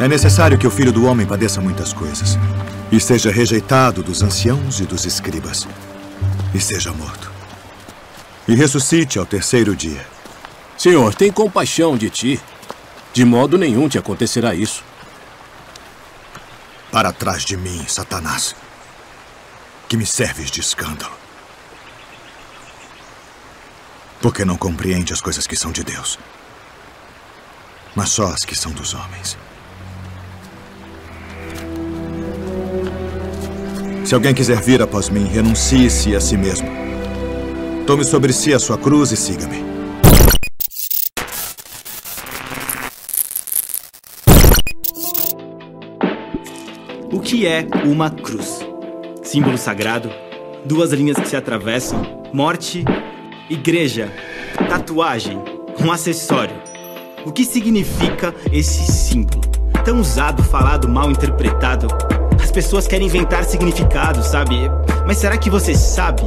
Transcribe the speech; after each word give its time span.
É 0.00 0.08
necessário 0.08 0.56
que 0.56 0.66
o 0.66 0.70
filho 0.70 0.90
do 0.90 1.04
homem 1.04 1.26
padeça 1.26 1.60
muitas 1.60 1.92
coisas, 1.92 2.38
e 2.90 2.98
seja 2.98 3.30
rejeitado 3.30 4.02
dos 4.02 4.22
anciãos 4.22 4.80
e 4.80 4.86
dos 4.86 5.04
escribas, 5.04 5.68
e 6.54 6.58
seja 6.58 6.90
morto, 6.90 7.30
e 8.48 8.54
ressuscite 8.54 9.18
ao 9.18 9.26
terceiro 9.26 9.76
dia. 9.76 10.06
Senhor, 10.78 11.14
tem 11.14 11.30
compaixão 11.30 11.98
de 11.98 12.08
ti. 12.08 12.40
De 13.12 13.26
modo 13.26 13.58
nenhum 13.58 13.90
te 13.90 13.98
acontecerá 13.98 14.54
isso. 14.54 14.82
Para 16.90 17.12
trás 17.12 17.44
de 17.44 17.58
mim, 17.58 17.84
Satanás, 17.86 18.56
que 19.86 19.98
me 19.98 20.06
serves 20.06 20.50
de 20.50 20.60
escândalo. 20.60 21.12
Porque 24.22 24.46
não 24.46 24.56
compreende 24.56 25.12
as 25.12 25.20
coisas 25.20 25.46
que 25.46 25.56
são 25.56 25.70
de 25.70 25.84
Deus, 25.84 26.18
mas 27.94 28.08
só 28.08 28.28
as 28.28 28.46
que 28.46 28.56
são 28.56 28.72
dos 28.72 28.94
homens. 28.94 29.36
Se 34.04 34.14
alguém 34.14 34.34
quiser 34.34 34.60
vir 34.60 34.82
após 34.82 35.08
mim, 35.08 35.24
renuncie-se 35.24 36.16
a 36.16 36.20
si 36.20 36.36
mesmo. 36.36 36.68
Tome 37.86 38.04
sobre 38.04 38.32
si 38.32 38.52
a 38.52 38.58
sua 38.58 38.76
cruz 38.78 39.12
e 39.12 39.16
siga-me. 39.16 39.62
O 47.12 47.20
que 47.20 47.46
é 47.46 47.66
uma 47.84 48.10
cruz? 48.10 48.60
Símbolo 49.22 49.58
sagrado, 49.58 50.10
duas 50.64 50.92
linhas 50.92 51.18
que 51.18 51.28
se 51.28 51.36
atravessam, 51.36 52.24
morte, 52.32 52.84
igreja, 53.48 54.10
tatuagem, 54.68 55.38
um 55.80 55.92
acessório. 55.92 56.56
O 57.24 57.30
que 57.30 57.44
significa 57.44 58.34
esse 58.52 58.90
símbolo? 58.90 59.42
Tão 59.84 60.00
usado, 60.00 60.42
falado, 60.42 60.88
mal 60.88 61.10
interpretado. 61.10 61.86
As 62.50 62.52
pessoas 62.52 62.88
querem 62.88 63.06
inventar 63.06 63.44
significados, 63.44 64.26
sabe? 64.26 64.68
Mas 65.06 65.18
será 65.18 65.36
que 65.38 65.48
você 65.48 65.72
sabe? 65.72 66.22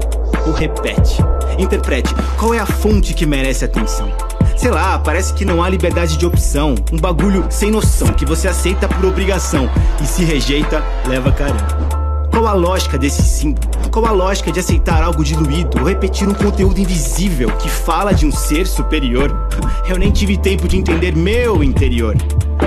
Ou 0.48 0.54
repete? 0.54 1.22
Interprete. 1.60 2.16
Qual 2.38 2.54
é 2.54 2.60
a 2.60 2.66
fonte 2.66 3.14
que 3.14 3.26
merece 3.26 3.66
atenção? 3.66 4.10
Sei 4.56 4.72
lá, 4.72 4.98
parece 4.98 5.34
que 5.34 5.44
não 5.44 5.62
há 5.62 5.68
liberdade 5.68 6.16
de 6.16 6.26
opção. 6.26 6.76
Um 6.94 6.98
bagulho 6.98 7.46
sem 7.50 7.70
noção 7.70 8.08
que 8.14 8.26
você 8.26 8.48
aceita 8.48 8.88
por 8.88 9.04
obrigação 9.04 9.70
e 10.02 10.06
se 10.06 10.24
rejeita, 10.24 10.82
leva 11.10 11.30
caramba. 11.30 12.30
Qual 12.32 12.48
a 12.48 12.54
lógica 12.54 12.98
desse 12.98 13.22
símbolo? 13.22 13.68
Qual 13.92 14.06
a 14.06 14.12
lógica 14.12 14.50
de 14.50 14.62
aceitar 14.62 15.04
algo 15.04 15.26
diluído 15.26 15.78
ou 15.78 15.84
repetir 15.86 16.26
um 16.26 16.34
conteúdo 16.34 16.80
invisível 16.80 17.52
que 17.58 17.70
fala 17.70 18.14
de 18.14 18.26
um 18.26 18.32
ser 18.32 18.66
superior? 18.66 19.30
Eu 19.90 19.98
nem 19.98 20.10
tive 20.10 20.38
tempo 20.38 20.70
de 20.70 20.78
entender 20.78 21.14
meu 21.18 21.62
interior. 21.62 22.16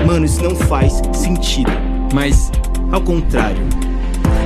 Mano, 0.05 0.27
isso 0.27 0.43
não 0.43 0.55
faz 0.55 1.01
sentido. 1.11 1.71
Mas, 2.13 2.51
ao 2.91 3.01
contrário, 3.01 3.63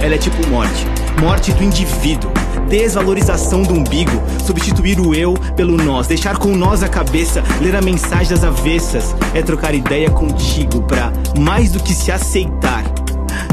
ela 0.02 0.16
é 0.16 0.18
tipo 0.18 0.48
morte. 0.48 0.86
Morte 1.20 1.52
do 1.54 1.64
indivíduo, 1.64 2.32
desvalorização 2.68 3.62
do 3.62 3.74
umbigo, 3.74 4.12
substituir 4.46 5.00
o 5.00 5.14
eu 5.14 5.36
pelo 5.56 5.78
nós, 5.78 6.08
deixar 6.08 6.38
com 6.38 6.56
nós 6.56 6.82
a 6.82 6.90
cabeça, 6.90 7.44
ler 7.62 7.76
a 7.76 7.82
mensagem 7.82 8.30
das 8.30 8.44
avessas, 8.44 9.16
é 9.36 9.42
trocar 9.42 9.76
ideia 9.76 10.10
contigo 10.10 10.82
pra 10.84 11.12
mais 11.40 11.72
do 11.72 11.80
que 11.80 11.94
se 11.94 12.12
aceitar, 12.12 12.84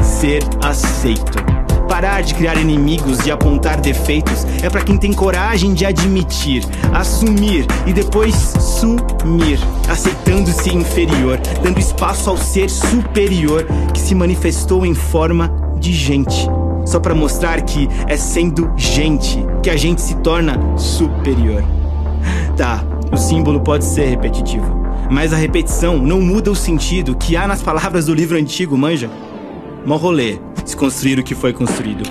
ser 0.01 0.41
aceito. 0.63 1.58
Parar 1.89 2.21
de 2.21 2.35
criar 2.35 2.55
inimigos 2.55 3.25
e 3.25 3.31
apontar 3.31 3.81
defeitos 3.81 4.45
é 4.61 4.69
para 4.69 4.81
quem 4.81 4.95
tem 4.95 5.11
coragem 5.11 5.73
de 5.73 5.85
admitir, 5.85 6.63
assumir 6.93 7.65
e 7.87 7.91
depois 7.91 8.35
sumir, 8.35 9.59
aceitando-se 9.89 10.73
inferior, 10.73 11.39
dando 11.63 11.79
espaço 11.79 12.29
ao 12.29 12.37
ser 12.37 12.69
superior 12.69 13.65
que 13.91 13.99
se 13.99 14.13
manifestou 14.13 14.85
em 14.85 14.93
forma 14.93 15.51
de 15.79 15.91
gente 15.91 16.47
só 16.85 16.99
para 16.99 17.13
mostrar 17.13 17.61
que 17.61 17.89
é 18.07 18.15
sendo 18.15 18.71
gente 18.77 19.43
que 19.61 19.69
a 19.69 19.75
gente 19.75 20.01
se 20.01 20.15
torna 20.17 20.59
superior. 20.77 21.63
Tá, 22.55 22.83
o 23.11 23.17
símbolo 23.17 23.61
pode 23.61 23.83
ser 23.83 24.05
repetitivo, 24.05 24.65
mas 25.09 25.33
a 25.33 25.37
repetição 25.37 25.97
não 25.97 26.21
muda 26.21 26.51
o 26.51 26.55
sentido 26.55 27.15
que 27.15 27.35
há 27.35 27.47
nas 27.47 27.61
palavras 27.61 28.05
do 28.05 28.13
livro 28.13 28.37
antigo, 28.37 28.77
manja? 28.77 29.09
Mó 29.89 29.95
rolê, 29.95 30.37
desconstruir 30.63 31.17
o 31.17 31.23
que 31.23 31.33
foi 31.33 31.51
construído. 31.51 32.03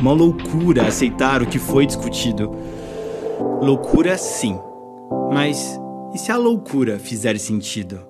Mó 0.00 0.12
loucura 0.12 0.88
aceitar 0.88 1.40
o 1.40 1.46
que 1.46 1.60
foi 1.60 1.86
discutido. 1.86 2.50
Loucura 3.62 4.18
sim, 4.18 4.58
mas 5.32 5.78
e 6.12 6.18
se 6.18 6.32
a 6.32 6.36
loucura 6.36 6.98
fizer 6.98 7.38
sentido? 7.38 8.00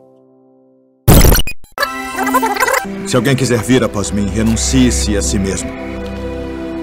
Se 3.06 3.14
alguém 3.14 3.36
quiser 3.36 3.62
vir 3.62 3.84
após 3.84 4.10
mim, 4.10 4.26
renuncie-se 4.26 5.14
a 5.14 5.20
si 5.20 5.38
mesmo. 5.38 5.70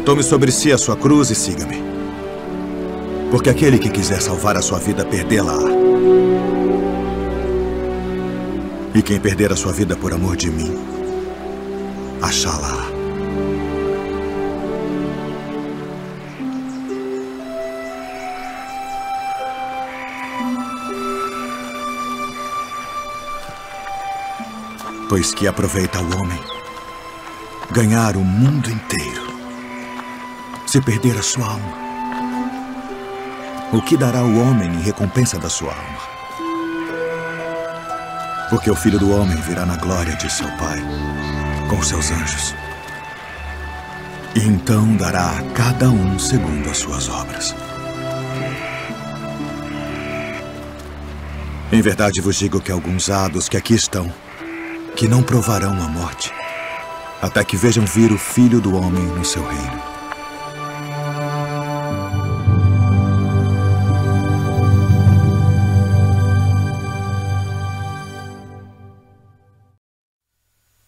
Tome 0.05 0.21
sobre 0.21 0.51
si 0.51 0.71
a 0.71 0.77
sua 0.77 0.95
cruz 0.95 1.31
e 1.31 1.35
siga-me. 1.35 1.81
Porque 3.31 3.49
aquele 3.49 3.79
que 3.79 3.89
quiser 3.89 4.21
salvar 4.21 4.55
a 4.55 4.61
sua 4.61 4.77
vida, 4.77 5.03
perdê-la. 5.03 5.57
E 8.93 9.01
quem 9.01 9.19
perder 9.19 9.51
a 9.51 9.55
sua 9.55 9.71
vida 9.71 9.95
por 9.95 10.13
amor 10.13 10.35
de 10.35 10.51
mim, 10.51 10.97
achá-la. 12.21 12.97
Pois 25.09 25.33
que 25.33 25.47
aproveita 25.47 26.01
o 26.01 26.19
homem 26.19 26.39
ganhar 27.71 28.17
o 28.17 28.19
mundo 28.21 28.69
inteiro 28.69 29.27
se 30.65 30.81
perder 30.81 31.17
a 31.17 31.23
sua 31.23 31.45
alma? 31.45 31.77
O 33.71 33.81
que 33.81 33.97
dará 33.97 34.21
o 34.23 34.39
homem 34.39 34.69
em 34.69 34.81
recompensa 34.81 35.39
da 35.39 35.49
sua 35.49 35.71
alma? 35.71 36.17
Porque 38.49 38.69
o 38.69 38.75
filho 38.75 38.99
do 38.99 39.11
homem 39.11 39.35
virá 39.41 39.65
na 39.65 39.75
glória 39.77 40.15
de 40.15 40.31
seu 40.31 40.47
Pai, 40.57 40.79
com 41.67 41.81
seus 41.81 42.11
anjos. 42.11 42.55
E 44.35 44.39
então 44.39 44.95
dará 44.95 45.37
a 45.37 45.43
cada 45.53 45.89
um 45.89 46.17
segundo 46.17 46.69
as 46.69 46.77
suas 46.77 47.09
obras. 47.09 47.55
Em 51.71 51.81
verdade 51.81 52.21
vos 52.21 52.37
digo 52.37 52.61
que 52.61 52.71
alguns 52.71 53.09
há 53.09 53.27
dos 53.27 53.49
que 53.49 53.57
aqui 53.57 53.73
estão, 53.73 54.11
que 54.95 55.07
não 55.07 55.21
provarão 55.21 55.73
a 55.73 55.87
morte, 55.87 56.31
até 57.21 57.43
que 57.43 57.57
vejam 57.57 57.85
vir 57.85 58.11
o 58.11 58.17
Filho 58.17 58.61
do 58.61 58.75
Homem 58.75 59.03
no 59.03 59.25
seu 59.25 59.45
reino. 59.45 59.96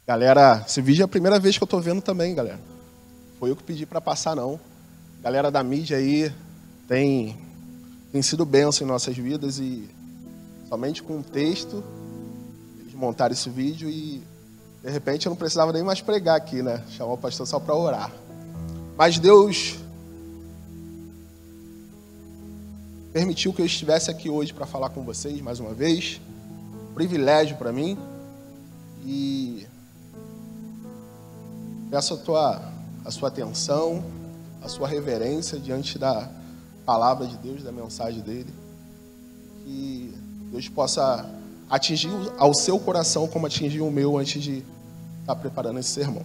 Galera, 0.10 0.66
esse 0.68 0.82
vídeo 0.82 1.04
é 1.04 1.06
a 1.06 1.08
primeira 1.08 1.40
vez 1.40 1.56
que 1.56 1.62
eu 1.62 1.68
estou 1.68 1.80
vendo 1.80 2.02
também, 2.02 2.34
galera. 2.34 2.60
Foi 3.40 3.52
eu 3.52 3.56
que 3.56 3.62
pedi 3.62 3.86
para 3.86 4.02
passar, 4.02 4.36
não. 4.36 4.60
Galera 5.22 5.52
da 5.52 5.64
mídia 5.64 5.98
aí 5.98 6.34
tem, 6.88 7.38
tem 8.12 8.20
sido 8.20 8.44
benção 8.44 8.88
em 8.88 8.90
nossas 8.90 9.16
vidas 9.16 9.60
e 9.60 9.88
somente 10.68 11.04
com 11.04 11.18
um 11.18 11.22
texto 11.22 11.84
eles 12.80 12.96
montaram 12.96 13.34
esse 13.34 13.52
vídeo 13.52 13.88
e 13.88 14.24
de 14.84 14.90
repente 14.90 15.28
eu 15.28 15.30
não 15.30 15.38
precisava 15.38 15.72
nem 15.72 15.84
mais 15.84 16.02
pregar 16.02 16.38
aqui, 16.38 16.64
né? 16.64 16.84
Chamar 16.90 17.14
o 17.14 17.18
pastor 17.20 17.46
só 17.46 17.60
para 17.60 17.76
orar. 17.76 18.12
Mas 18.98 19.20
Deus 19.20 19.78
permitiu 23.14 23.54
que 23.54 23.62
eu 23.62 23.66
estivesse 23.68 24.10
aqui 24.10 24.28
hoje 24.28 24.56
para 24.56 24.66
falar 24.66 24.90
com 24.90 25.04
vocês 25.04 25.40
mais 25.40 25.60
uma 25.60 25.76
vez. 25.76 26.20
Privilégio 26.96 27.58
para 27.58 27.72
mim. 27.72 27.96
E 29.06 29.68
Peço 31.90 32.14
a, 32.14 32.18
tua, 32.18 32.62
a 33.04 33.10
sua 33.10 33.30
atenção, 33.30 34.04
a 34.62 34.70
sua 34.70 34.88
reverência 34.88 35.58
diante 35.58 35.98
da 35.98 36.30
palavra 36.86 37.26
de 37.26 37.36
Deus, 37.38 37.64
da 37.64 37.72
mensagem 37.72 38.22
dele. 38.22 38.54
Que 39.64 40.14
Deus 40.52 40.70
possa 40.70 41.28
atingir 41.68 42.12
ao 42.38 42.54
seu 42.54 42.80
coração 42.80 43.28
como 43.28 43.48
atingiu 43.48 43.88
o 43.88 43.92
meu 43.92 44.18
antes 44.18 44.42
de 44.42 44.64
estar 45.22 45.36
preparando 45.36 45.80
esse 45.80 45.90
sermão. 45.90 46.24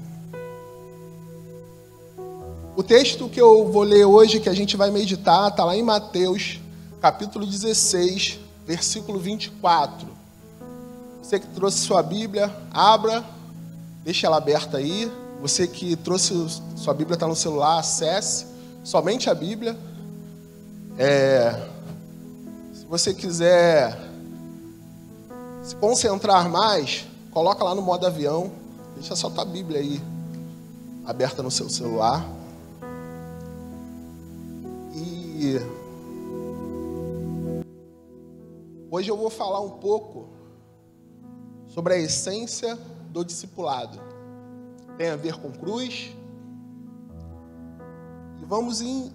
O 2.77 2.83
texto 2.83 3.29
que 3.29 3.41
eu 3.41 3.71
vou 3.71 3.85
ler 3.85 4.05
hoje, 4.05 4.41
que 4.41 4.49
a 4.49 4.55
gente 4.55 4.77
vai 4.77 4.91
meditar, 4.91 5.49
está 5.49 5.65
lá 5.65 5.77
em 5.77 5.83
Mateus, 5.83 6.61
capítulo 7.01 7.47
16, 7.47 8.39
versículo 8.67 9.19
24. 9.19 10.09
Você 11.23 11.39
que 11.39 11.47
trouxe 11.47 11.79
sua 11.79 12.03
Bíblia, 12.03 12.55
abra, 12.71 13.25
deixa 14.03 14.27
ela 14.27 14.37
aberta 14.37 14.77
aí. 14.77 15.11
Você 15.45 15.67
que 15.67 15.95
trouxe 15.95 16.33
sua 16.75 16.95
Bíblia 16.95 17.17
está 17.17 17.27
no 17.27 17.37
celular, 17.37 17.79
acesse 17.79 18.47
somente 18.83 19.29
a 19.29 19.35
Bíblia. 19.35 19.77
É, 20.97 21.69
se 22.73 22.87
você 22.87 23.13
quiser 23.13 23.95
se 25.63 25.77
concentrar 25.77 26.49
mais, 26.49 27.05
coloca 27.31 27.63
lá 27.63 27.75
no 27.75 27.83
modo 27.83 28.07
avião, 28.07 28.51
deixa 28.95 29.15
só 29.15 29.29
tua 29.29 29.45
Bíblia 29.45 29.81
aí 29.81 30.01
aberta 31.05 31.43
no 31.43 31.51
seu 31.51 31.69
celular. 31.69 32.27
E 34.95 35.61
hoje 38.91 39.11
eu 39.11 39.17
vou 39.19 39.29
falar 39.29 39.61
um 39.61 39.73
pouco 39.73 40.27
sobre 41.69 41.93
a 41.93 41.99
essência 41.99 42.79
do 43.11 43.23
discipulado. 43.23 44.14
Tem 44.97 45.09
a 45.09 45.17
ver 45.17 45.35
com 45.35 45.51
cruz. 45.51 46.13
E 48.41 48.45
vamos 48.45 48.81
em, 48.81 49.13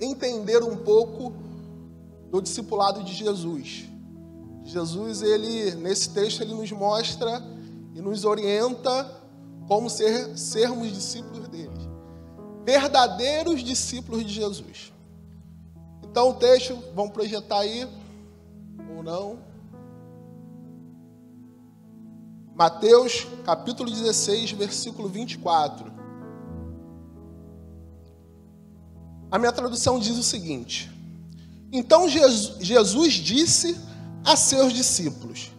entender 0.00 0.62
um 0.62 0.76
pouco 0.76 1.32
do 2.30 2.42
discipulado 2.42 3.02
de 3.02 3.12
Jesus. 3.12 3.88
Jesus, 4.64 5.22
ele 5.22 5.74
nesse 5.76 6.10
texto 6.10 6.42
ele 6.42 6.54
nos 6.54 6.72
mostra 6.72 7.42
e 7.94 8.00
nos 8.00 8.24
orienta 8.24 9.22
como 9.68 9.88
ser, 9.88 10.36
sermos 10.36 10.92
discípulos 10.92 11.48
dele. 11.48 11.70
Verdadeiros 12.64 13.62
discípulos 13.62 14.24
de 14.24 14.32
Jesus. 14.32 14.92
Então 16.02 16.30
o 16.30 16.34
texto, 16.34 16.78
vamos 16.94 17.12
projetar 17.12 17.58
aí 17.58 17.88
ou 18.96 19.02
não? 19.02 19.53
Mateus 22.54 23.26
capítulo 23.44 23.90
16, 23.90 24.52
versículo 24.52 25.08
24. 25.08 25.92
A 29.28 29.38
minha 29.38 29.50
tradução 29.50 29.98
diz 29.98 30.16
o 30.16 30.22
seguinte: 30.22 30.88
Então 31.72 32.08
Jesus 32.08 33.14
disse 33.14 33.76
a 34.24 34.36
seus 34.36 34.72
discípulos: 34.72 35.50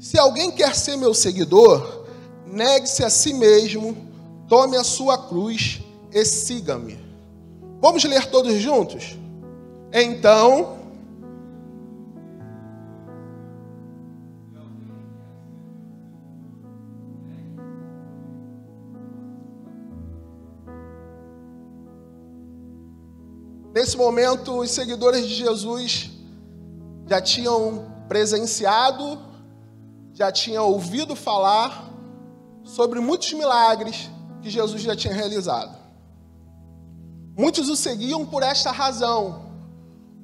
Se 0.00 0.18
alguém 0.18 0.50
quer 0.50 0.74
ser 0.74 0.96
meu 0.96 1.12
seguidor, 1.12 2.06
negue-se 2.46 3.04
a 3.04 3.10
si 3.10 3.34
mesmo, 3.34 3.94
tome 4.48 4.78
a 4.78 4.84
sua 4.84 5.18
cruz 5.28 5.82
e 6.10 6.24
siga-me. 6.24 6.98
Vamos 7.78 8.02
ler 8.04 8.24
todos 8.30 8.54
juntos? 8.54 9.18
Então, 9.92 10.77
Nesse 23.78 23.96
momento, 23.96 24.58
os 24.58 24.72
seguidores 24.72 25.24
de 25.24 25.36
Jesus 25.36 26.10
já 27.06 27.20
tinham 27.22 27.86
presenciado, 28.08 29.20
já 30.12 30.32
tinham 30.32 30.66
ouvido 30.66 31.14
falar 31.14 31.88
sobre 32.64 32.98
muitos 32.98 33.32
milagres 33.34 34.10
que 34.42 34.50
Jesus 34.50 34.82
já 34.82 34.96
tinha 34.96 35.14
realizado. 35.14 35.78
Muitos 37.38 37.68
o 37.68 37.76
seguiam 37.76 38.26
por 38.26 38.42
esta 38.42 38.72
razão, 38.72 39.44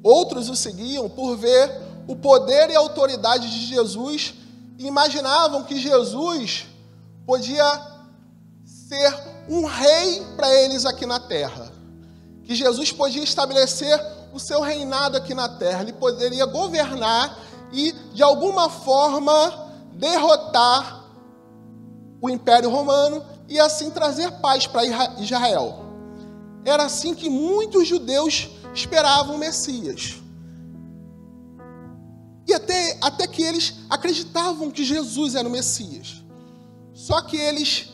outros 0.03 0.49
o 0.49 0.57
seguiam 0.57 1.09
por 1.09 1.37
ver 1.37 1.71
o 2.09 2.17
poder 2.17 2.71
e 2.71 2.75
a 2.75 2.81
autoridade 2.81 3.49
de 3.49 3.67
Jesus 3.67 4.35
e 4.77 4.85
imaginavam 4.85 5.63
que 5.63 5.79
Jesus 5.79 6.67
podia 7.25 7.65
ser 8.65 9.15
um 9.49 9.65
rei 9.65 10.25
para 10.35 10.53
eles 10.53 10.85
aqui 10.85 11.07
na 11.07 11.21
terra 11.21 11.74
que 12.45 12.55
Jesus 12.55 12.93
podia 12.93 13.23
estabelecer 13.23 13.99
o 14.33 14.39
seu 14.39 14.61
reinado 14.61 15.17
aqui 15.17 15.33
na 15.35 15.49
terra, 15.49 15.83
ele 15.83 15.93
poderia 15.93 16.45
governar 16.45 17.39
e, 17.73 17.93
de 18.13 18.23
alguma 18.23 18.69
forma, 18.69 19.33
derrotar 19.95 21.05
o 22.21 22.29
Império 22.29 22.71
Romano 22.71 23.25
e 23.49 23.59
assim 23.59 23.91
trazer 23.91 24.31
paz 24.41 24.67
para 24.67 24.85
Israel. 25.19 25.85
Era 26.65 26.85
assim 26.85 27.15
que 27.15 27.29
muitos 27.29 27.87
judeus 27.87 28.51
esperavam 28.75 29.37
o 29.37 29.39
Messias. 29.39 30.17
E 32.47 32.53
até, 32.53 32.99
até 33.01 33.27
que 33.27 33.43
eles 33.43 33.75
acreditavam 33.89 34.71
que 34.71 34.85
Jesus 34.85 35.35
era 35.35 35.49
o 35.49 35.51
Messias. 35.51 36.23
Só 36.93 37.23
que 37.23 37.37
eles 37.37 37.91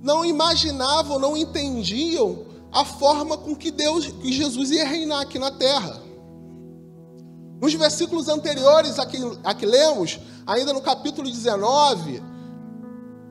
não 0.00 0.24
imaginavam, 0.24 1.18
não 1.18 1.36
entendiam 1.36 2.51
a 2.72 2.84
forma 2.84 3.36
com 3.36 3.54
que 3.54 3.70
Deus, 3.70 4.06
que 4.06 4.32
Jesus 4.32 4.70
ia 4.70 4.86
reinar 4.86 5.20
aqui 5.20 5.38
na 5.38 5.50
terra. 5.50 6.00
Nos 7.60 7.74
versículos 7.74 8.28
anteriores 8.28 8.98
a 8.98 9.06
que, 9.06 9.18
a 9.44 9.54
que 9.54 9.66
lemos, 9.66 10.18
ainda 10.46 10.72
no 10.72 10.80
capítulo 10.80 11.30
19, 11.30 12.22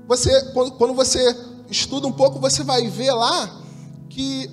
você, 0.07 0.51
quando, 0.53 0.71
quando 0.73 0.93
você 0.93 1.35
estuda 1.69 2.07
um 2.07 2.11
pouco, 2.11 2.39
você 2.39 2.63
vai 2.63 2.87
ver 2.87 3.11
lá 3.11 3.59
que 4.09 4.49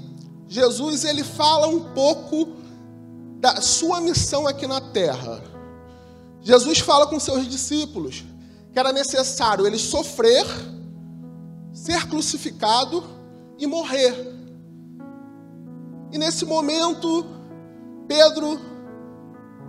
Jesus 0.48 1.04
ele 1.04 1.22
fala 1.22 1.68
um 1.68 1.92
pouco 1.92 2.56
da 3.38 3.60
sua 3.60 4.00
missão 4.00 4.46
aqui 4.46 4.66
na 4.66 4.80
terra. 4.80 5.42
Jesus 6.40 6.78
fala 6.78 7.06
com 7.06 7.20
seus 7.20 7.46
discípulos 7.46 8.24
que 8.72 8.78
era 8.78 8.92
necessário 8.92 9.66
ele 9.66 9.78
sofrer, 9.78 10.46
ser 11.72 12.08
crucificado 12.08 13.04
e 13.58 13.66
morrer. 13.66 14.37
E 16.10 16.18
nesse 16.18 16.44
momento, 16.44 17.26
Pedro 18.06 18.60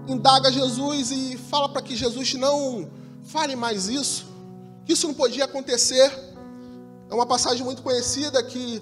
indaga 0.08 0.52
Jesus 0.52 1.12
e 1.12 1.38
fala 1.38 1.70
para 1.70 1.82
que 1.82 1.96
Jesus 1.96 2.34
não 2.36 2.90
fale 3.24 3.56
mais 3.56 3.88
isso, 3.88 4.26
que 4.86 4.94
isso 4.94 5.08
não 5.08 5.14
podia 5.14 5.46
acontecer. 5.46 6.12
É 7.10 7.14
uma 7.14 7.26
passagem 7.26 7.64
muito 7.64 7.82
conhecida 7.82 8.42
que 8.44 8.82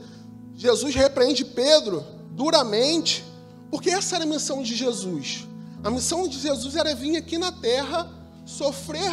Jesus 0.55 0.93
repreende 0.95 1.43
Pedro 1.43 2.03
duramente, 2.31 3.25
porque 3.71 3.89
essa 3.89 4.15
era 4.15 4.23
a 4.23 4.27
missão 4.27 4.61
de 4.61 4.75
Jesus. 4.75 5.47
A 5.83 5.89
missão 5.89 6.27
de 6.27 6.39
Jesus 6.39 6.75
era 6.75 6.93
vir 6.95 7.17
aqui 7.17 7.37
na 7.37 7.51
terra, 7.51 8.09
sofrer, 8.45 9.11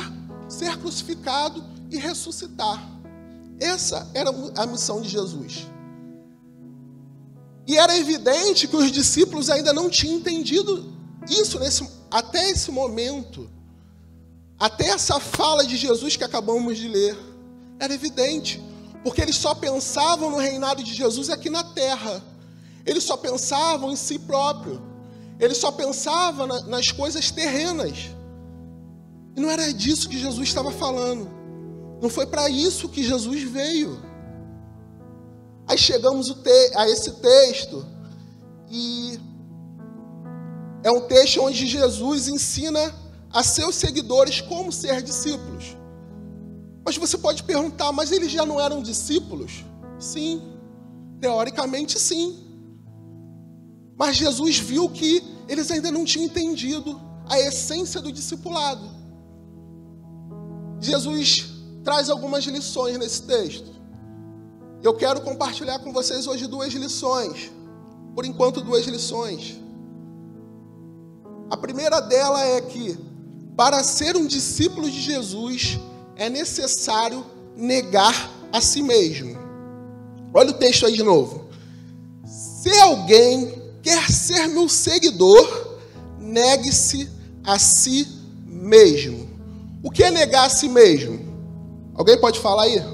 ser 0.48 0.76
crucificado 0.78 1.64
e 1.90 1.98
ressuscitar. 1.98 2.82
Essa 3.58 4.08
era 4.14 4.30
a 4.56 4.66
missão 4.66 5.00
de 5.00 5.08
Jesus. 5.08 5.66
E 7.66 7.76
era 7.78 7.96
evidente 7.96 8.68
que 8.68 8.76
os 8.76 8.92
discípulos 8.92 9.48
ainda 9.48 9.72
não 9.72 9.88
tinham 9.88 10.16
entendido 10.16 10.92
isso 11.28 11.58
nesse, 11.58 11.88
até 12.10 12.50
esse 12.50 12.70
momento. 12.70 13.50
Até 14.58 14.88
essa 14.88 15.18
fala 15.18 15.66
de 15.66 15.76
Jesus 15.76 16.16
que 16.16 16.24
acabamos 16.24 16.78
de 16.78 16.88
ler. 16.88 17.16
Era 17.78 17.94
evidente. 17.94 18.62
Porque 19.02 19.20
eles 19.20 19.36
só 19.36 19.54
pensavam 19.54 20.30
no 20.30 20.38
reinado 20.38 20.82
de 20.82 20.94
Jesus 20.94 21.30
aqui 21.30 21.50
na 21.50 21.64
terra. 21.64 22.22
Eles 22.86 23.04
só 23.04 23.16
pensavam 23.16 23.90
em 23.90 23.96
si 23.96 24.18
próprio. 24.18 24.82
Eles 25.40 25.56
só 25.56 25.72
pensavam 25.72 26.46
na, 26.46 26.60
nas 26.62 26.92
coisas 26.92 27.30
terrenas. 27.30 28.10
E 29.36 29.40
não 29.40 29.50
era 29.50 29.72
disso 29.72 30.08
que 30.08 30.18
Jesus 30.18 30.48
estava 30.48 30.70
falando. 30.70 31.28
Não 32.00 32.08
foi 32.08 32.26
para 32.26 32.48
isso 32.48 32.88
que 32.88 33.02
Jesus 33.02 33.42
veio. 33.42 34.00
Aí 35.74 35.78
chegamos 35.78 36.32
a 36.76 36.88
esse 36.88 37.10
texto 37.14 37.84
e 38.70 39.18
é 40.84 40.90
um 40.92 41.00
texto 41.00 41.42
onde 41.42 41.66
Jesus 41.66 42.28
ensina 42.28 42.94
a 43.28 43.42
seus 43.42 43.74
seguidores 43.74 44.40
como 44.40 44.70
ser 44.70 45.02
discípulos. 45.02 45.76
Mas 46.86 46.96
você 46.96 47.18
pode 47.18 47.42
perguntar, 47.42 47.90
mas 47.90 48.12
eles 48.12 48.30
já 48.30 48.46
não 48.46 48.60
eram 48.60 48.80
discípulos? 48.80 49.64
Sim, 49.98 50.40
teoricamente 51.20 51.98
sim. 51.98 52.38
Mas 53.98 54.14
Jesus 54.14 54.56
viu 54.56 54.88
que 54.88 55.24
eles 55.48 55.72
ainda 55.72 55.90
não 55.90 56.04
tinham 56.04 56.26
entendido 56.26 57.00
a 57.28 57.40
essência 57.40 58.00
do 58.00 58.12
discipulado. 58.12 58.88
Jesus 60.78 61.46
traz 61.82 62.08
algumas 62.08 62.44
lições 62.44 62.96
nesse 62.96 63.24
texto. 63.24 63.73
Eu 64.84 64.92
quero 64.92 65.22
compartilhar 65.22 65.78
com 65.78 65.94
vocês 65.94 66.26
hoje 66.26 66.46
duas 66.46 66.74
lições. 66.74 67.50
Por 68.14 68.26
enquanto, 68.26 68.60
duas 68.60 68.84
lições. 68.84 69.58
A 71.48 71.56
primeira 71.56 72.00
dela 72.00 72.44
é 72.44 72.60
que, 72.60 72.98
para 73.56 73.82
ser 73.82 74.14
um 74.14 74.26
discípulo 74.26 74.90
de 74.90 75.00
Jesus, 75.00 75.80
é 76.16 76.28
necessário 76.28 77.24
negar 77.56 78.30
a 78.52 78.60
si 78.60 78.82
mesmo. 78.82 79.38
Olha 80.34 80.50
o 80.50 80.58
texto 80.58 80.84
aí 80.84 80.92
de 80.92 81.02
novo. 81.02 81.48
Se 82.26 82.78
alguém 82.80 83.62
quer 83.82 84.10
ser 84.10 84.48
meu 84.48 84.68
seguidor, 84.68 85.78
negue-se 86.20 87.08
a 87.42 87.58
si 87.58 88.06
mesmo. 88.44 89.30
O 89.82 89.90
que 89.90 90.04
é 90.04 90.10
negar 90.10 90.44
a 90.44 90.50
si 90.50 90.68
mesmo? 90.68 91.20
Alguém 91.94 92.20
pode 92.20 92.38
falar 92.38 92.64
aí? 92.64 92.93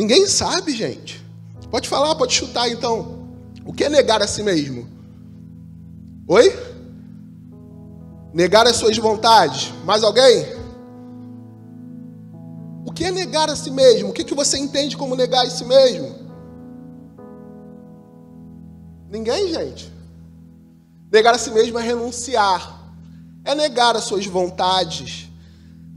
Ninguém 0.00 0.26
sabe, 0.26 0.74
gente. 0.74 1.22
Pode 1.70 1.86
falar, 1.86 2.14
pode 2.14 2.32
chutar 2.32 2.70
então. 2.70 3.28
O 3.66 3.70
que 3.70 3.84
é 3.84 3.88
negar 3.90 4.22
a 4.22 4.26
si 4.26 4.42
mesmo? 4.42 4.88
Oi? 6.26 6.58
Negar 8.32 8.66
as 8.66 8.76
suas 8.76 8.96
vontades. 8.96 9.70
Mais 9.84 10.02
alguém? 10.02 10.46
O 12.86 12.90
que 12.90 13.04
é 13.04 13.10
negar 13.10 13.50
a 13.50 13.54
si 13.54 13.70
mesmo? 13.70 14.08
O 14.08 14.12
que, 14.14 14.24
que 14.24 14.34
você 14.34 14.56
entende 14.56 14.96
como 14.96 15.14
negar 15.14 15.44
a 15.44 15.50
si 15.50 15.66
mesmo? 15.66 16.14
Ninguém, 19.10 19.52
gente. 19.52 19.92
Negar 21.12 21.34
a 21.34 21.38
si 21.38 21.50
mesmo 21.50 21.78
é 21.78 21.82
renunciar, 21.82 22.90
é 23.44 23.54
negar 23.54 23.94
as 23.96 24.04
suas 24.04 24.24
vontades. 24.24 25.28